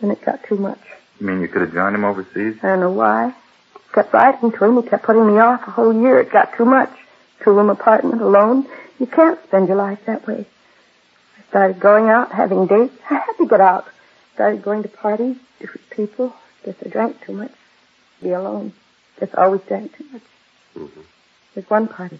And 0.00 0.12
it 0.12 0.24
got 0.24 0.44
too 0.44 0.56
much. 0.56 0.80
You 1.18 1.26
mean 1.26 1.40
you 1.40 1.48
could 1.48 1.62
have 1.62 1.72
joined 1.72 1.94
him 1.94 2.04
overseas? 2.04 2.56
I 2.62 2.68
don't 2.68 2.80
know 2.80 2.90
why. 2.90 3.34
Kept 3.92 4.12
writing 4.12 4.52
to 4.52 4.64
him. 4.64 4.82
He 4.82 4.88
kept 4.88 5.04
putting 5.04 5.26
me 5.26 5.38
off 5.38 5.66
a 5.66 5.70
whole 5.72 5.92
year. 5.92 6.20
It 6.20 6.30
got 6.30 6.56
too 6.56 6.64
much. 6.64 6.90
Two 7.42 7.50
room 7.50 7.70
apartment 7.70 8.22
alone. 8.22 8.66
You 8.98 9.06
can't 9.06 9.42
spend 9.44 9.68
your 9.68 9.76
life 9.76 10.04
that 10.06 10.26
way. 10.26 10.46
I 11.38 11.42
started 11.48 11.80
going 11.80 12.08
out, 12.08 12.32
having 12.32 12.66
dates. 12.66 12.94
I 13.10 13.14
had 13.14 13.32
to 13.38 13.46
get 13.46 13.60
out. 13.60 13.86
Started 14.34 14.62
going 14.62 14.82
to 14.82 14.88
parties, 14.88 15.36
different 15.58 15.90
people. 15.90 16.34
Guess 16.64 16.76
I 16.84 16.88
drank 16.88 17.20
too 17.24 17.32
much. 17.32 17.52
Be 18.22 18.30
alone. 18.30 18.72
Guess 19.18 19.30
I 19.34 19.44
always 19.44 19.62
drank 19.62 19.96
too 19.96 20.04
much. 20.12 20.22
Mm-hmm. 20.76 21.00
There's 21.60 21.68
one 21.68 21.88
party. 21.88 22.18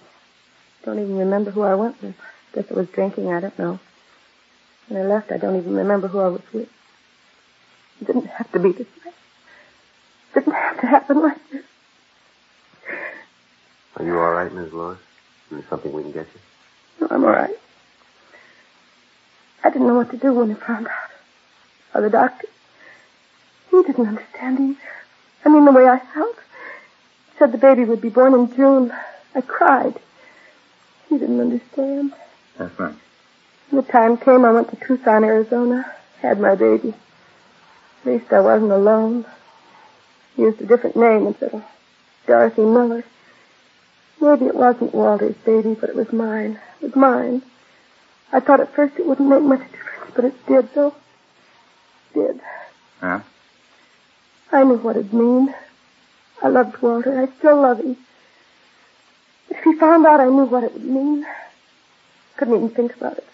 Don't 0.85 0.99
even 0.99 1.17
remember 1.17 1.51
who 1.51 1.63
I 1.63 1.75
went 1.75 2.03
with. 2.03 2.15
Guess 2.53 2.67
it 2.71 2.77
was 2.77 2.89
drinking. 2.89 3.33
I 3.33 3.41
don't 3.41 3.59
know. 3.59 3.81
When 4.89 5.01
I 5.01 5.07
left, 5.07 5.33
I 5.33 5.39
don't 5.39 5.57
even 5.57 5.77
remember 5.77 6.09
who 6.09 6.19
I 6.19 6.29
was 6.29 6.43
with. 6.53 6.69
It 8.03 8.07
didn't 8.07 8.27
have 8.27 8.53
to 8.53 8.59
be 8.59 8.73
this 8.73 8.87
way. 9.03 9.13
It 9.13 10.35
didn't 10.35 10.53
have 10.53 10.81
to 10.83 10.87
happen 10.87 11.23
like 11.23 11.39
this. 11.51 11.65
Are 13.97 14.05
you 14.05 14.19
all 14.21 14.31
right, 14.31 14.53
Miss 14.53 14.75
Lewis? 14.75 14.99
Is 15.51 15.57
there 15.57 15.65
something 15.71 15.91
we 15.91 16.03
can 16.03 16.13
get 16.13 16.27
you? 16.35 16.41
No, 17.01 17.09
I'm 17.11 17.25
all 17.25 17.31
right. 17.31 17.57
I 19.65 19.71
didn't 19.71 19.87
know 19.87 19.95
what 19.95 20.11
to 20.11 20.19
do 20.19 20.35
when 20.35 20.51
I 20.51 20.55
found 20.55 20.87
out. 20.87 21.11
Or 21.95 22.03
the 22.03 22.11
doctor. 22.11 22.47
He 23.71 23.83
didn't 23.85 24.07
understand 24.07 24.61
either. 24.61 24.91
I 25.47 25.49
mean, 25.49 25.65
the 25.65 25.73
way 25.73 25.89
I 25.89 25.99
felt. 25.99 26.37
He 27.33 27.39
said 27.39 27.53
the 27.53 27.59
baby 27.59 27.85
would 27.85 28.03
be 28.03 28.11
born 28.11 28.35
in 28.35 28.55
June. 28.55 28.93
I 29.35 29.41
cried. 29.41 29.95
He 31.09 31.19
didn't 31.19 31.41
understand. 31.41 32.15
That's 32.57 32.79
right. 32.79 32.95
When 33.71 33.85
the 33.85 33.91
time 33.91 34.17
came, 34.17 34.45
I 34.45 34.53
went 34.53 34.71
to 34.71 34.77
Tucson, 34.77 35.25
Arizona. 35.25 35.93
Had 36.21 36.41
my 36.41 36.55
baby. 36.55 36.95
At 38.05 38.07
least 38.07 38.33
I 38.33 38.41
wasn't 38.41 38.73
alone. 38.73 39.25
Used 40.37 40.61
a 40.61 40.67
different 40.67 40.97
name 40.97 41.27
instead 41.27 41.55
of 41.55 41.65
Dorothy 42.27 42.63
Miller. 42.63 43.05
Maybe 44.21 44.47
it 44.47 44.55
wasn't 44.55 44.95
Walter's 44.95 45.37
baby, 45.47 45.75
but 45.75 45.91
it 45.91 45.97
was 45.97 46.13
mine. 46.13 46.61
It 46.81 46.87
was 46.87 46.97
mine. 46.97 47.43
I 48.33 48.41
thought 48.41 48.61
at 48.61 48.75
first 48.75 48.99
it 48.99 49.07
wouldn't 49.07 49.29
make 49.29 49.43
much 49.43 49.71
difference, 49.73 50.13
but 50.15 50.25
it 50.25 50.47
did, 50.47 50.75
though. 50.75 50.95
It 52.15 52.15
did. 52.15 52.41
Huh? 53.01 53.21
I 54.53 54.65
knew 54.65 54.77
what 54.77 54.97
it'd 54.97 55.13
mean. 55.13 55.55
I 56.43 56.49
loved 56.49 56.81
Walter. 56.83 57.21
I 57.21 57.27
still 57.39 57.63
love 57.63 57.79
him. 57.79 57.97
If 59.51 59.63
he 59.65 59.75
found 59.75 60.07
out 60.07 60.21
I 60.21 60.27
knew 60.27 60.45
what 60.45 60.65
it 60.65 60.73
would 60.73 60.85
mean, 60.85 61.27
couldn't 62.37 62.55
even 62.57 62.71
think 62.71 62.97
about 62.97 63.19
it. 63.19 63.27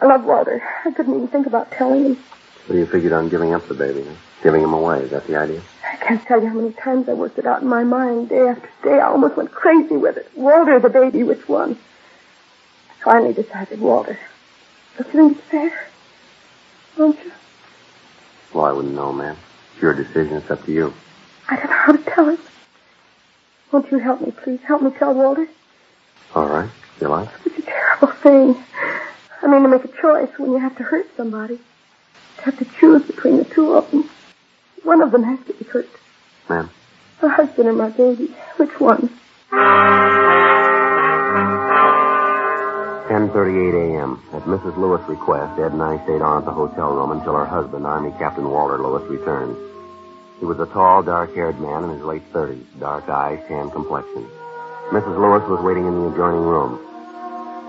I 0.00 0.06
love 0.06 0.24
Walter. 0.24 0.62
I 0.84 0.90
couldn't 0.90 1.14
even 1.14 1.28
think 1.28 1.46
about 1.46 1.70
telling 1.70 2.04
him. 2.04 2.18
So 2.66 2.74
you 2.74 2.86
figured 2.86 3.12
on 3.12 3.28
giving 3.28 3.54
up 3.54 3.66
the 3.68 3.74
baby, 3.74 4.02
huh? 4.02 4.14
Giving 4.42 4.62
him 4.62 4.72
away. 4.72 5.00
Is 5.00 5.10
that 5.10 5.26
the 5.26 5.36
idea? 5.36 5.60
I 5.84 5.96
can't 5.96 6.22
tell 6.24 6.40
you 6.40 6.48
how 6.48 6.54
many 6.54 6.72
times 6.72 7.08
I 7.08 7.14
worked 7.14 7.38
it 7.38 7.46
out 7.46 7.62
in 7.62 7.68
my 7.68 7.84
mind, 7.84 8.28
day 8.28 8.48
after 8.48 8.68
day. 8.82 8.98
I 9.00 9.08
almost 9.08 9.36
went 9.36 9.50
crazy 9.52 9.96
with 9.96 10.16
it. 10.16 10.30
Walter, 10.36 10.78
the 10.78 10.88
baby, 10.88 11.22
which 11.22 11.48
one? 11.48 11.78
I 12.90 13.04
finally 13.04 13.32
decided 13.32 13.80
Walter. 13.80 14.18
Don't 14.96 15.06
you 15.06 15.12
think 15.12 15.38
it's 15.38 15.46
fair? 15.48 15.86
Don't 16.96 17.24
you? 17.24 17.32
Well, 18.52 18.64
I 18.64 18.72
wouldn't 18.72 18.94
know, 18.94 19.12
ma'am. 19.12 19.36
It's 19.72 19.82
your 19.82 19.94
decision. 19.94 20.36
It's 20.36 20.50
up 20.50 20.64
to 20.66 20.72
you. 20.72 20.92
I 21.48 21.56
don't 21.56 21.70
know 21.70 21.76
how 21.76 21.92
to 21.92 21.98
tell 21.98 22.28
him. 22.28 22.38
Won't 23.72 23.90
you 23.90 23.98
help 23.98 24.20
me, 24.20 24.30
please? 24.30 24.60
Help 24.66 24.82
me 24.82 24.90
tell 24.90 25.14
Walter. 25.14 25.46
All 26.34 26.48
right. 26.48 26.70
You 27.00 27.08
like? 27.08 27.28
It's 27.44 27.58
a 27.58 27.62
terrible 27.62 28.08
thing. 28.08 28.56
I 29.42 29.46
mean, 29.46 29.62
to 29.62 29.68
make 29.68 29.84
a 29.84 29.88
choice 30.00 30.30
when 30.38 30.50
you 30.52 30.58
have 30.58 30.76
to 30.78 30.82
hurt 30.82 31.06
somebody. 31.16 31.58
To 32.38 32.42
have 32.42 32.58
to 32.58 32.64
choose 32.78 33.02
between 33.02 33.36
the 33.36 33.44
two 33.44 33.74
of 33.74 33.90
them. 33.90 34.08
One 34.84 35.02
of 35.02 35.10
them 35.12 35.22
has 35.24 35.38
to 35.46 35.52
be 35.52 35.64
hurt. 35.64 35.88
Ma'am. 36.48 36.70
My 37.22 37.28
husband 37.28 37.68
and 37.68 37.76
my 37.78 37.90
baby. 37.90 38.34
Which 38.56 38.80
one? 38.80 39.10
10.38 43.10 43.96
a.m. 43.96 44.22
At 44.32 44.42
Mrs. 44.42 44.76
Lewis' 44.76 45.00
request, 45.08 45.58
Ed 45.58 45.72
and 45.72 45.82
I 45.82 46.02
stayed 46.04 46.20
on 46.22 46.38
at 46.38 46.44
the 46.44 46.52
hotel 46.52 46.92
room 46.94 47.10
until 47.12 47.34
her 47.34 47.46
husband, 47.46 47.86
Army 47.86 48.12
Captain 48.18 48.48
Walter 48.48 48.78
Lewis, 48.78 49.02
returned. 49.10 49.56
He 50.38 50.44
was 50.44 50.60
a 50.60 50.66
tall, 50.66 51.02
dark-haired 51.02 51.60
man 51.60 51.84
in 51.84 51.90
his 51.90 52.02
late 52.02 52.22
30s, 52.32 52.64
dark 52.78 53.08
eyes, 53.08 53.42
tan 53.48 53.70
complexion. 53.70 54.26
Mrs. 54.90 55.18
Lewis 55.18 55.48
was 55.48 55.60
waiting 55.64 55.86
in 55.86 55.94
the 55.94 56.08
adjoining 56.08 56.42
room. 56.42 56.78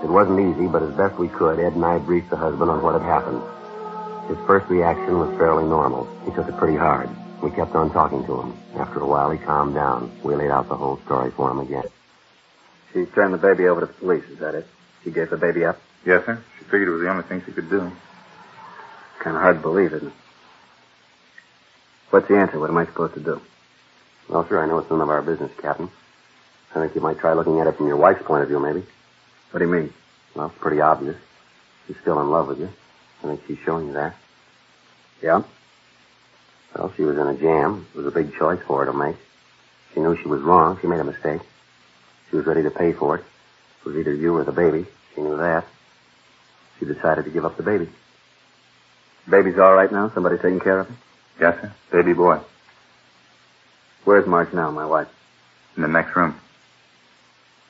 It 0.02 0.08
wasn't 0.08 0.40
easy, 0.40 0.66
but 0.66 0.82
as 0.82 0.94
best 0.94 1.18
we 1.18 1.28
could, 1.28 1.58
Ed 1.58 1.74
and 1.74 1.84
I 1.84 1.98
briefed 1.98 2.30
the 2.30 2.36
husband 2.36 2.70
on 2.70 2.82
what 2.82 2.94
had 2.94 3.02
happened. 3.02 3.42
His 4.28 4.38
first 4.46 4.70
reaction 4.70 5.18
was 5.18 5.36
fairly 5.36 5.64
normal. 5.64 6.08
He 6.24 6.30
took 6.30 6.48
it 6.48 6.56
pretty 6.56 6.76
hard. 6.76 7.10
We 7.42 7.50
kept 7.50 7.74
on 7.74 7.90
talking 7.90 8.24
to 8.26 8.40
him. 8.40 8.56
After 8.76 9.00
a 9.00 9.06
while, 9.06 9.30
he 9.30 9.38
calmed 9.38 9.74
down. 9.74 10.10
We 10.22 10.36
laid 10.36 10.50
out 10.50 10.68
the 10.68 10.76
whole 10.76 10.98
story 11.04 11.32
for 11.32 11.50
him 11.50 11.58
again. 11.58 11.84
She 12.92 13.04
turned 13.06 13.34
the 13.34 13.38
baby 13.38 13.66
over 13.66 13.80
to 13.80 13.86
the 13.86 13.92
police, 13.92 14.24
is 14.24 14.38
that 14.38 14.54
it? 14.54 14.66
She 15.04 15.10
gave 15.10 15.30
the 15.30 15.36
baby 15.36 15.64
up? 15.64 15.80
Yes, 16.06 16.24
sir. 16.24 16.42
She 16.58 16.64
figured 16.64 16.88
it 16.88 16.92
was 16.92 17.02
the 17.02 17.10
only 17.10 17.24
thing 17.24 17.42
she 17.44 17.52
could 17.52 17.68
do. 17.68 17.90
Kind 19.18 19.36
of 19.36 19.42
hard 19.42 19.56
to 19.56 19.62
believe, 19.62 19.92
isn't 19.92 20.08
it? 20.08 20.14
What's 22.10 22.28
the 22.28 22.36
answer? 22.36 22.58
What 22.58 22.70
am 22.70 22.76
I 22.78 22.86
supposed 22.86 23.14
to 23.14 23.20
do? 23.20 23.40
Well, 24.28 24.46
sir, 24.48 24.62
I 24.62 24.66
know 24.66 24.78
it's 24.78 24.90
none 24.90 25.00
of 25.00 25.08
our 25.08 25.22
business, 25.22 25.50
Captain. 25.60 25.90
I 26.74 26.80
think 26.80 26.94
you 26.94 27.00
might 27.00 27.18
try 27.18 27.32
looking 27.32 27.58
at 27.60 27.66
it 27.66 27.76
from 27.76 27.86
your 27.86 27.96
wife's 27.96 28.22
point 28.22 28.42
of 28.42 28.48
view, 28.48 28.60
maybe. 28.60 28.84
What 29.50 29.58
do 29.60 29.64
you 29.64 29.72
mean? 29.72 29.92
Well, 30.34 30.46
it's 30.46 30.58
pretty 30.58 30.80
obvious. 30.80 31.16
She's 31.86 31.96
still 32.00 32.20
in 32.20 32.30
love 32.30 32.48
with 32.48 32.60
you. 32.60 32.70
I 33.22 33.26
think 33.26 33.42
she's 33.46 33.58
showing 33.64 33.88
you 33.88 33.92
that. 33.94 34.14
Yeah? 35.22 35.42
Well, 36.76 36.92
she 36.96 37.02
was 37.02 37.18
in 37.18 37.26
a 37.26 37.34
jam. 37.34 37.86
It 37.94 37.98
was 37.98 38.06
a 38.06 38.10
big 38.10 38.34
choice 38.34 38.60
for 38.66 38.84
her 38.84 38.90
to 38.90 38.96
make. 38.96 39.16
She 39.92 40.00
knew 40.00 40.16
she 40.16 40.28
was 40.28 40.40
wrong. 40.42 40.78
She 40.80 40.86
made 40.86 41.00
a 41.00 41.04
mistake. 41.04 41.42
She 42.30 42.36
was 42.36 42.46
ready 42.46 42.62
to 42.62 42.70
pay 42.70 42.92
for 42.92 43.16
it. 43.16 43.24
It 43.80 43.88
was 43.88 43.96
either 43.96 44.14
you 44.14 44.36
or 44.36 44.44
the 44.44 44.52
baby. 44.52 44.86
She 45.14 45.20
knew 45.20 45.36
that. 45.36 45.64
She 46.78 46.86
decided 46.86 47.24
to 47.24 47.30
give 47.30 47.44
up 47.44 47.56
the 47.56 47.62
baby. 47.62 47.88
The 49.26 49.30
Baby's 49.30 49.58
all 49.58 49.74
right 49.74 49.90
now? 49.90 50.10
Somebody's 50.14 50.40
taking 50.40 50.60
care 50.60 50.80
of 50.80 50.88
him? 50.88 50.96
Yes, 51.40 51.58
sir. 51.60 51.72
Baby 51.90 52.12
boy. 52.12 52.38
Where's 54.04 54.26
Marge 54.26 54.52
now, 54.52 54.70
my 54.70 54.84
wife? 54.84 55.08
In 55.76 55.82
the 55.82 55.88
next 55.88 56.14
room. 56.14 56.34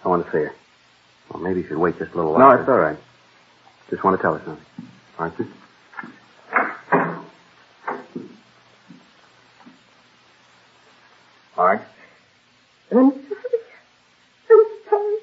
I 0.04 0.08
want 0.08 0.24
to 0.24 0.32
see 0.32 0.38
her. 0.38 0.52
Well, 1.32 1.42
maybe 1.42 1.60
you 1.60 1.68
should 1.68 1.78
wait 1.78 1.98
just 1.98 2.12
a 2.12 2.16
little 2.16 2.32
while. 2.32 2.56
No, 2.56 2.60
it's 2.60 2.68
all 2.68 2.78
right. 2.78 2.98
Just 3.90 4.02
want 4.02 4.16
to 4.16 4.22
tell 4.22 4.34
her 4.34 4.44
something. 4.44 4.66
Aren't 5.18 5.38
Marge? 11.56 11.80
I'm 12.92 13.02
sorry. 13.02 13.12
I'm 14.50 14.66
sorry. 14.88 15.16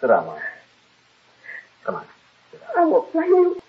Sit 0.00 0.06
down, 0.06 0.26
Marge. 0.26 0.42
Come 1.84 1.94
on. 1.96 2.04
I 2.76 2.84
won't 2.84 3.12
blame 3.12 3.28
you. 3.28 3.62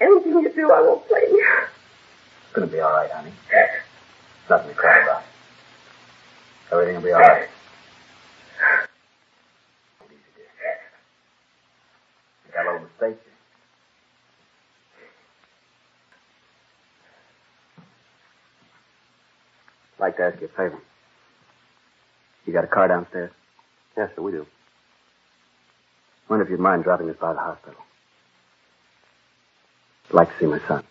Anything 0.00 0.32
you 0.32 0.52
do, 0.54 0.72
I 0.72 0.80
won't 0.80 1.08
blame 1.08 1.30
you. 1.30 1.46
It's 2.46 2.52
going 2.54 2.68
to 2.68 2.72
be 2.72 2.80
all 2.80 2.92
right, 2.92 3.10
honey. 3.10 3.32
About. 5.08 5.22
Everything 6.72 6.96
will 6.96 7.02
be 7.02 7.12
all 7.12 7.20
right. 7.20 7.48
Easy, 10.04 10.16
dear. 10.36 10.78
You 12.46 12.52
got 12.52 12.66
a 12.66 12.72
little 12.72 12.86
mistake 12.88 13.22
here. 13.24 13.32
I'd 19.96 20.00
like 20.00 20.16
to 20.18 20.22
ask 20.24 20.40
you 20.40 20.46
a 20.46 20.50
favor. 20.50 20.78
You 22.46 22.52
got 22.52 22.64
a 22.64 22.68
car 22.68 22.88
downstairs? 22.88 23.32
Yes, 23.96 24.10
sir, 24.14 24.22
we 24.22 24.32
do. 24.32 24.46
Wonder 26.28 26.44
if 26.44 26.50
you'd 26.50 26.60
mind 26.60 26.84
dropping 26.84 27.08
us 27.10 27.16
by 27.20 27.32
the 27.32 27.38
hospital. 27.38 27.80
I'd 30.08 30.14
like 30.14 30.28
to 30.32 30.38
see 30.38 30.46
my 30.46 30.60
son. 30.68 30.84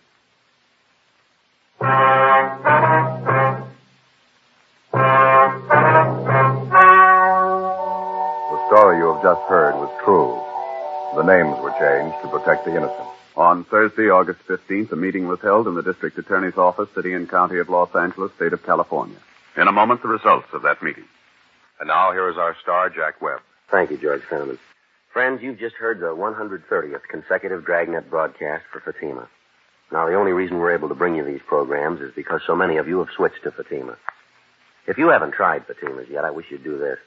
Heard 9.48 9.74
was 9.76 9.90
true. 10.04 10.36
The 11.16 11.24
names 11.24 11.58
were 11.60 11.72
changed 11.80 12.20
to 12.20 12.28
protect 12.28 12.66
the 12.66 12.76
innocent. 12.76 13.08
On 13.34 13.64
Thursday, 13.64 14.10
August 14.10 14.40
15th, 14.46 14.92
a 14.92 14.96
meeting 14.96 15.26
was 15.26 15.40
held 15.40 15.66
in 15.66 15.74
the 15.74 15.82
district 15.82 16.18
attorney's 16.18 16.58
office, 16.58 16.88
city 16.94 17.14
and 17.14 17.30
county 17.30 17.58
of 17.58 17.70
Los 17.70 17.94
Angeles, 17.94 18.30
state 18.36 18.52
of 18.52 18.62
California. 18.62 19.16
In 19.56 19.66
a 19.66 19.72
moment, 19.72 20.02
the 20.02 20.08
results 20.08 20.48
of 20.52 20.62
that 20.62 20.82
meeting. 20.82 21.04
And 21.80 21.88
now 21.88 22.12
here 22.12 22.28
is 22.28 22.36
our 22.36 22.56
star, 22.62 22.90
Jack 22.90 23.22
Webb. 23.22 23.40
Thank 23.70 23.90
you, 23.90 23.96
George 23.96 24.22
Fenneman. 24.22 24.58
Friends, 25.12 25.42
you've 25.42 25.58
just 25.58 25.76
heard 25.76 26.00
the 26.00 26.14
130th 26.14 27.02
consecutive 27.10 27.64
Dragnet 27.64 28.10
broadcast 28.10 28.64
for 28.70 28.80
Fatima. 28.80 29.28
Now, 29.90 30.06
the 30.06 30.14
only 30.14 30.32
reason 30.32 30.58
we're 30.58 30.74
able 30.74 30.90
to 30.90 30.94
bring 30.94 31.14
you 31.14 31.24
these 31.24 31.40
programs 31.46 32.02
is 32.02 32.12
because 32.14 32.42
so 32.46 32.54
many 32.54 32.76
of 32.76 32.86
you 32.86 32.98
have 32.98 33.08
switched 33.16 33.42
to 33.44 33.50
Fatima. 33.50 33.96
If 34.86 34.98
you 34.98 35.08
haven't 35.08 35.32
tried 35.32 35.66
Fatimas 35.66 36.10
yet, 36.10 36.24
I 36.24 36.30
wish 36.30 36.46
you'd 36.50 36.64
do 36.64 36.76
this. 36.76 36.98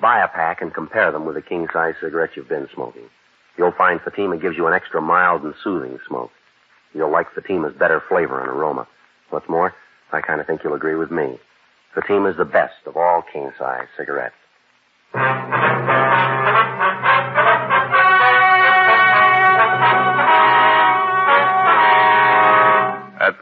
Buy 0.00 0.22
a 0.22 0.28
pack 0.28 0.60
and 0.60 0.74
compare 0.74 1.12
them 1.12 1.24
with 1.24 1.36
the 1.36 1.42
king-size 1.42 1.94
cigarettes 2.00 2.34
you've 2.36 2.48
been 2.48 2.68
smoking. 2.74 3.08
You'll 3.56 3.72
find 3.72 4.00
Fatima 4.00 4.36
gives 4.36 4.56
you 4.56 4.66
an 4.66 4.74
extra 4.74 5.00
mild 5.00 5.42
and 5.42 5.54
soothing 5.62 5.98
smoke. 6.08 6.30
You'll 6.92 7.12
like 7.12 7.32
Fatima's 7.34 7.74
better 7.78 8.02
flavor 8.08 8.40
and 8.40 8.48
aroma. 8.48 8.86
What's 9.30 9.48
more, 9.48 9.74
I 10.12 10.20
kind 10.20 10.40
of 10.40 10.46
think 10.46 10.62
you'll 10.64 10.74
agree 10.74 10.96
with 10.96 11.10
me. 11.10 11.38
Fatima's 11.94 12.36
the 12.36 12.44
best 12.44 12.74
of 12.86 12.96
all 12.96 13.22
king-size 13.32 13.86
cigarettes. 13.96 14.34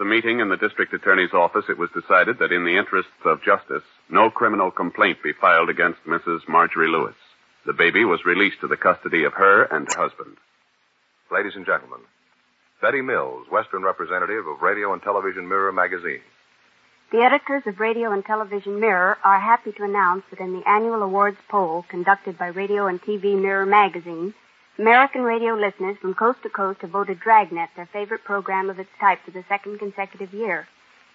The 0.02 0.08
meeting 0.08 0.40
in 0.40 0.48
the 0.48 0.56
district 0.56 0.92
attorney's 0.92 1.32
office, 1.32 1.66
it 1.68 1.78
was 1.78 1.88
decided 1.94 2.36
that 2.40 2.50
in 2.50 2.64
the 2.64 2.76
interests 2.76 3.22
of 3.24 3.40
justice, 3.44 3.84
no 4.10 4.30
criminal 4.30 4.68
complaint 4.68 5.22
be 5.22 5.32
filed 5.32 5.70
against 5.70 6.04
Mrs. 6.04 6.40
Marjorie 6.48 6.88
Lewis. 6.88 7.14
The 7.66 7.72
baby 7.72 8.04
was 8.04 8.24
released 8.24 8.60
to 8.62 8.66
the 8.66 8.76
custody 8.76 9.22
of 9.22 9.32
her 9.34 9.62
and 9.62 9.86
her 9.86 10.02
husband. 10.02 10.38
Ladies 11.30 11.52
and 11.54 11.64
gentlemen, 11.64 12.00
Betty 12.80 13.00
Mills, 13.00 13.46
Western 13.48 13.84
representative 13.84 14.44
of 14.48 14.60
Radio 14.60 14.92
and 14.92 15.00
Television 15.00 15.48
Mirror 15.48 15.70
magazine. 15.70 16.22
The 17.12 17.22
editors 17.22 17.62
of 17.66 17.78
Radio 17.78 18.10
and 18.10 18.24
Television 18.24 18.80
Mirror 18.80 19.18
are 19.22 19.38
happy 19.38 19.70
to 19.70 19.84
announce 19.84 20.24
that 20.30 20.40
in 20.40 20.52
the 20.52 20.68
annual 20.68 21.04
awards 21.04 21.38
poll 21.48 21.84
conducted 21.88 22.36
by 22.36 22.48
Radio 22.48 22.88
and 22.88 23.00
TV 23.00 23.40
Mirror 23.40 23.66
magazine, 23.66 24.34
American 24.78 25.20
radio 25.20 25.54
listeners 25.54 25.98
from 26.00 26.14
coast 26.14 26.42
to 26.42 26.48
coast 26.48 26.80
have 26.80 26.90
voted 26.90 27.20
Dragnet 27.20 27.68
their 27.76 27.88
favorite 27.92 28.24
program 28.24 28.70
of 28.70 28.78
its 28.78 28.88
type 28.98 29.18
for 29.22 29.30
the 29.30 29.44
second 29.46 29.78
consecutive 29.78 30.32
year. 30.32 30.66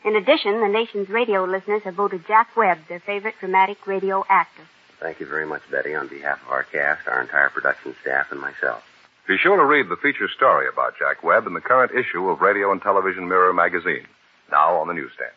In 0.05 0.15
addition, 0.15 0.61
the 0.61 0.67
nation's 0.67 1.09
radio 1.09 1.43
listeners 1.43 1.81
have 1.83 1.95
voted 1.95 2.27
Jack 2.27 2.55
Webb 2.55 2.77
their 2.87 2.99
favorite 2.99 3.33
dramatic 3.39 3.87
radio 3.87 4.23
actor. 4.29 4.61
Thank 4.99 5.19
you 5.19 5.25
very 5.25 5.47
much, 5.47 5.63
Betty, 5.71 5.95
on 5.95 6.07
behalf 6.07 6.39
of 6.45 6.51
our 6.51 6.63
cast, 6.63 7.07
our 7.07 7.19
entire 7.19 7.49
production 7.49 7.95
staff, 8.01 8.31
and 8.31 8.39
myself. 8.39 8.83
Be 9.27 9.37
sure 9.37 9.57
to 9.57 9.65
read 9.65 9.89
the 9.89 9.97
feature 9.97 10.29
story 10.29 10.67
about 10.71 10.93
Jack 10.99 11.23
Webb 11.23 11.47
in 11.47 11.53
the 11.53 11.61
current 11.61 11.91
issue 11.91 12.29
of 12.29 12.41
Radio 12.41 12.71
and 12.71 12.81
Television 12.81 13.27
Mirror 13.27 13.53
magazine, 13.53 14.05
now 14.51 14.75
on 14.75 14.87
the 14.87 14.93
newsstands. 14.93 15.33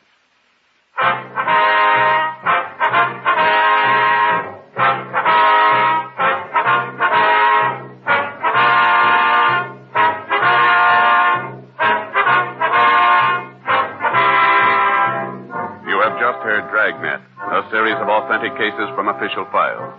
20 18.41 18.57
cases 18.57 18.89
from 18.97 19.13
official 19.13 19.45
files. 19.53 19.93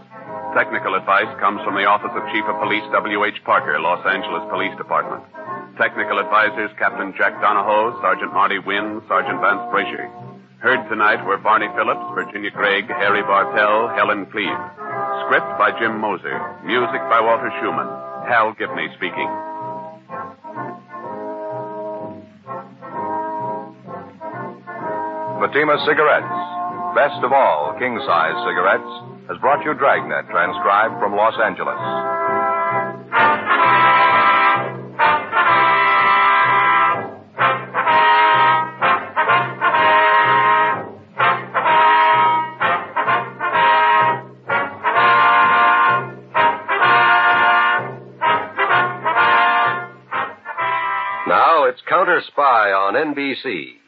Technical 0.58 0.98
advice 0.98 1.30
comes 1.38 1.62
from 1.62 1.78
the 1.78 1.86
Office 1.86 2.10
of 2.10 2.26
Chief 2.34 2.42
of 2.50 2.58
Police 2.58 2.82
W.H. 2.90 3.38
Parker, 3.46 3.78
Los 3.78 4.02
Angeles 4.02 4.42
Police 4.50 4.74
Department. 4.82 5.22
Technical 5.78 6.18
advisors 6.18 6.74
Captain 6.82 7.14
Jack 7.14 7.38
Donahoe, 7.38 8.02
Sergeant 8.02 8.34
Marty 8.34 8.58
Wynn, 8.58 8.98
Sergeant 9.06 9.38
Vance 9.46 9.62
Frazier. 9.70 10.10
Heard 10.58 10.82
tonight 10.90 11.22
were 11.22 11.38
Barney 11.38 11.70
Phillips, 11.78 12.02
Virginia 12.18 12.50
Gregg, 12.50 12.90
Harry 12.90 13.22
Bartell, 13.22 13.94
Helen 13.94 14.26
Kleeb. 14.34 14.58
Script 15.30 15.50
by 15.62 15.70
Jim 15.78 16.02
Moser. 16.02 16.34
Music 16.66 17.02
by 17.14 17.22
Walter 17.22 17.54
Schumann. 17.62 17.94
Hal 18.26 18.58
Gibney 18.58 18.90
speaking. 18.98 19.30
Fatima 25.38 25.78
Cigarettes 25.86 26.61
best 26.96 27.24
of 27.24 27.32
all 27.32 27.76
king 27.80 27.98
size 28.06 28.36
cigarettes, 28.46 28.92
has 29.30 29.38
brought 29.40 29.64
you 29.64 29.74
Dragnet, 29.74 30.28
transcribed 30.30 31.00
from 31.00 31.16
Los 31.16 31.34
Angeles. 31.44 31.80
Now 51.28 51.64
it's 51.66 51.82
Counter 51.88 52.22
Spy 52.28 52.72
on 52.72 52.96
NBC. 52.96 53.81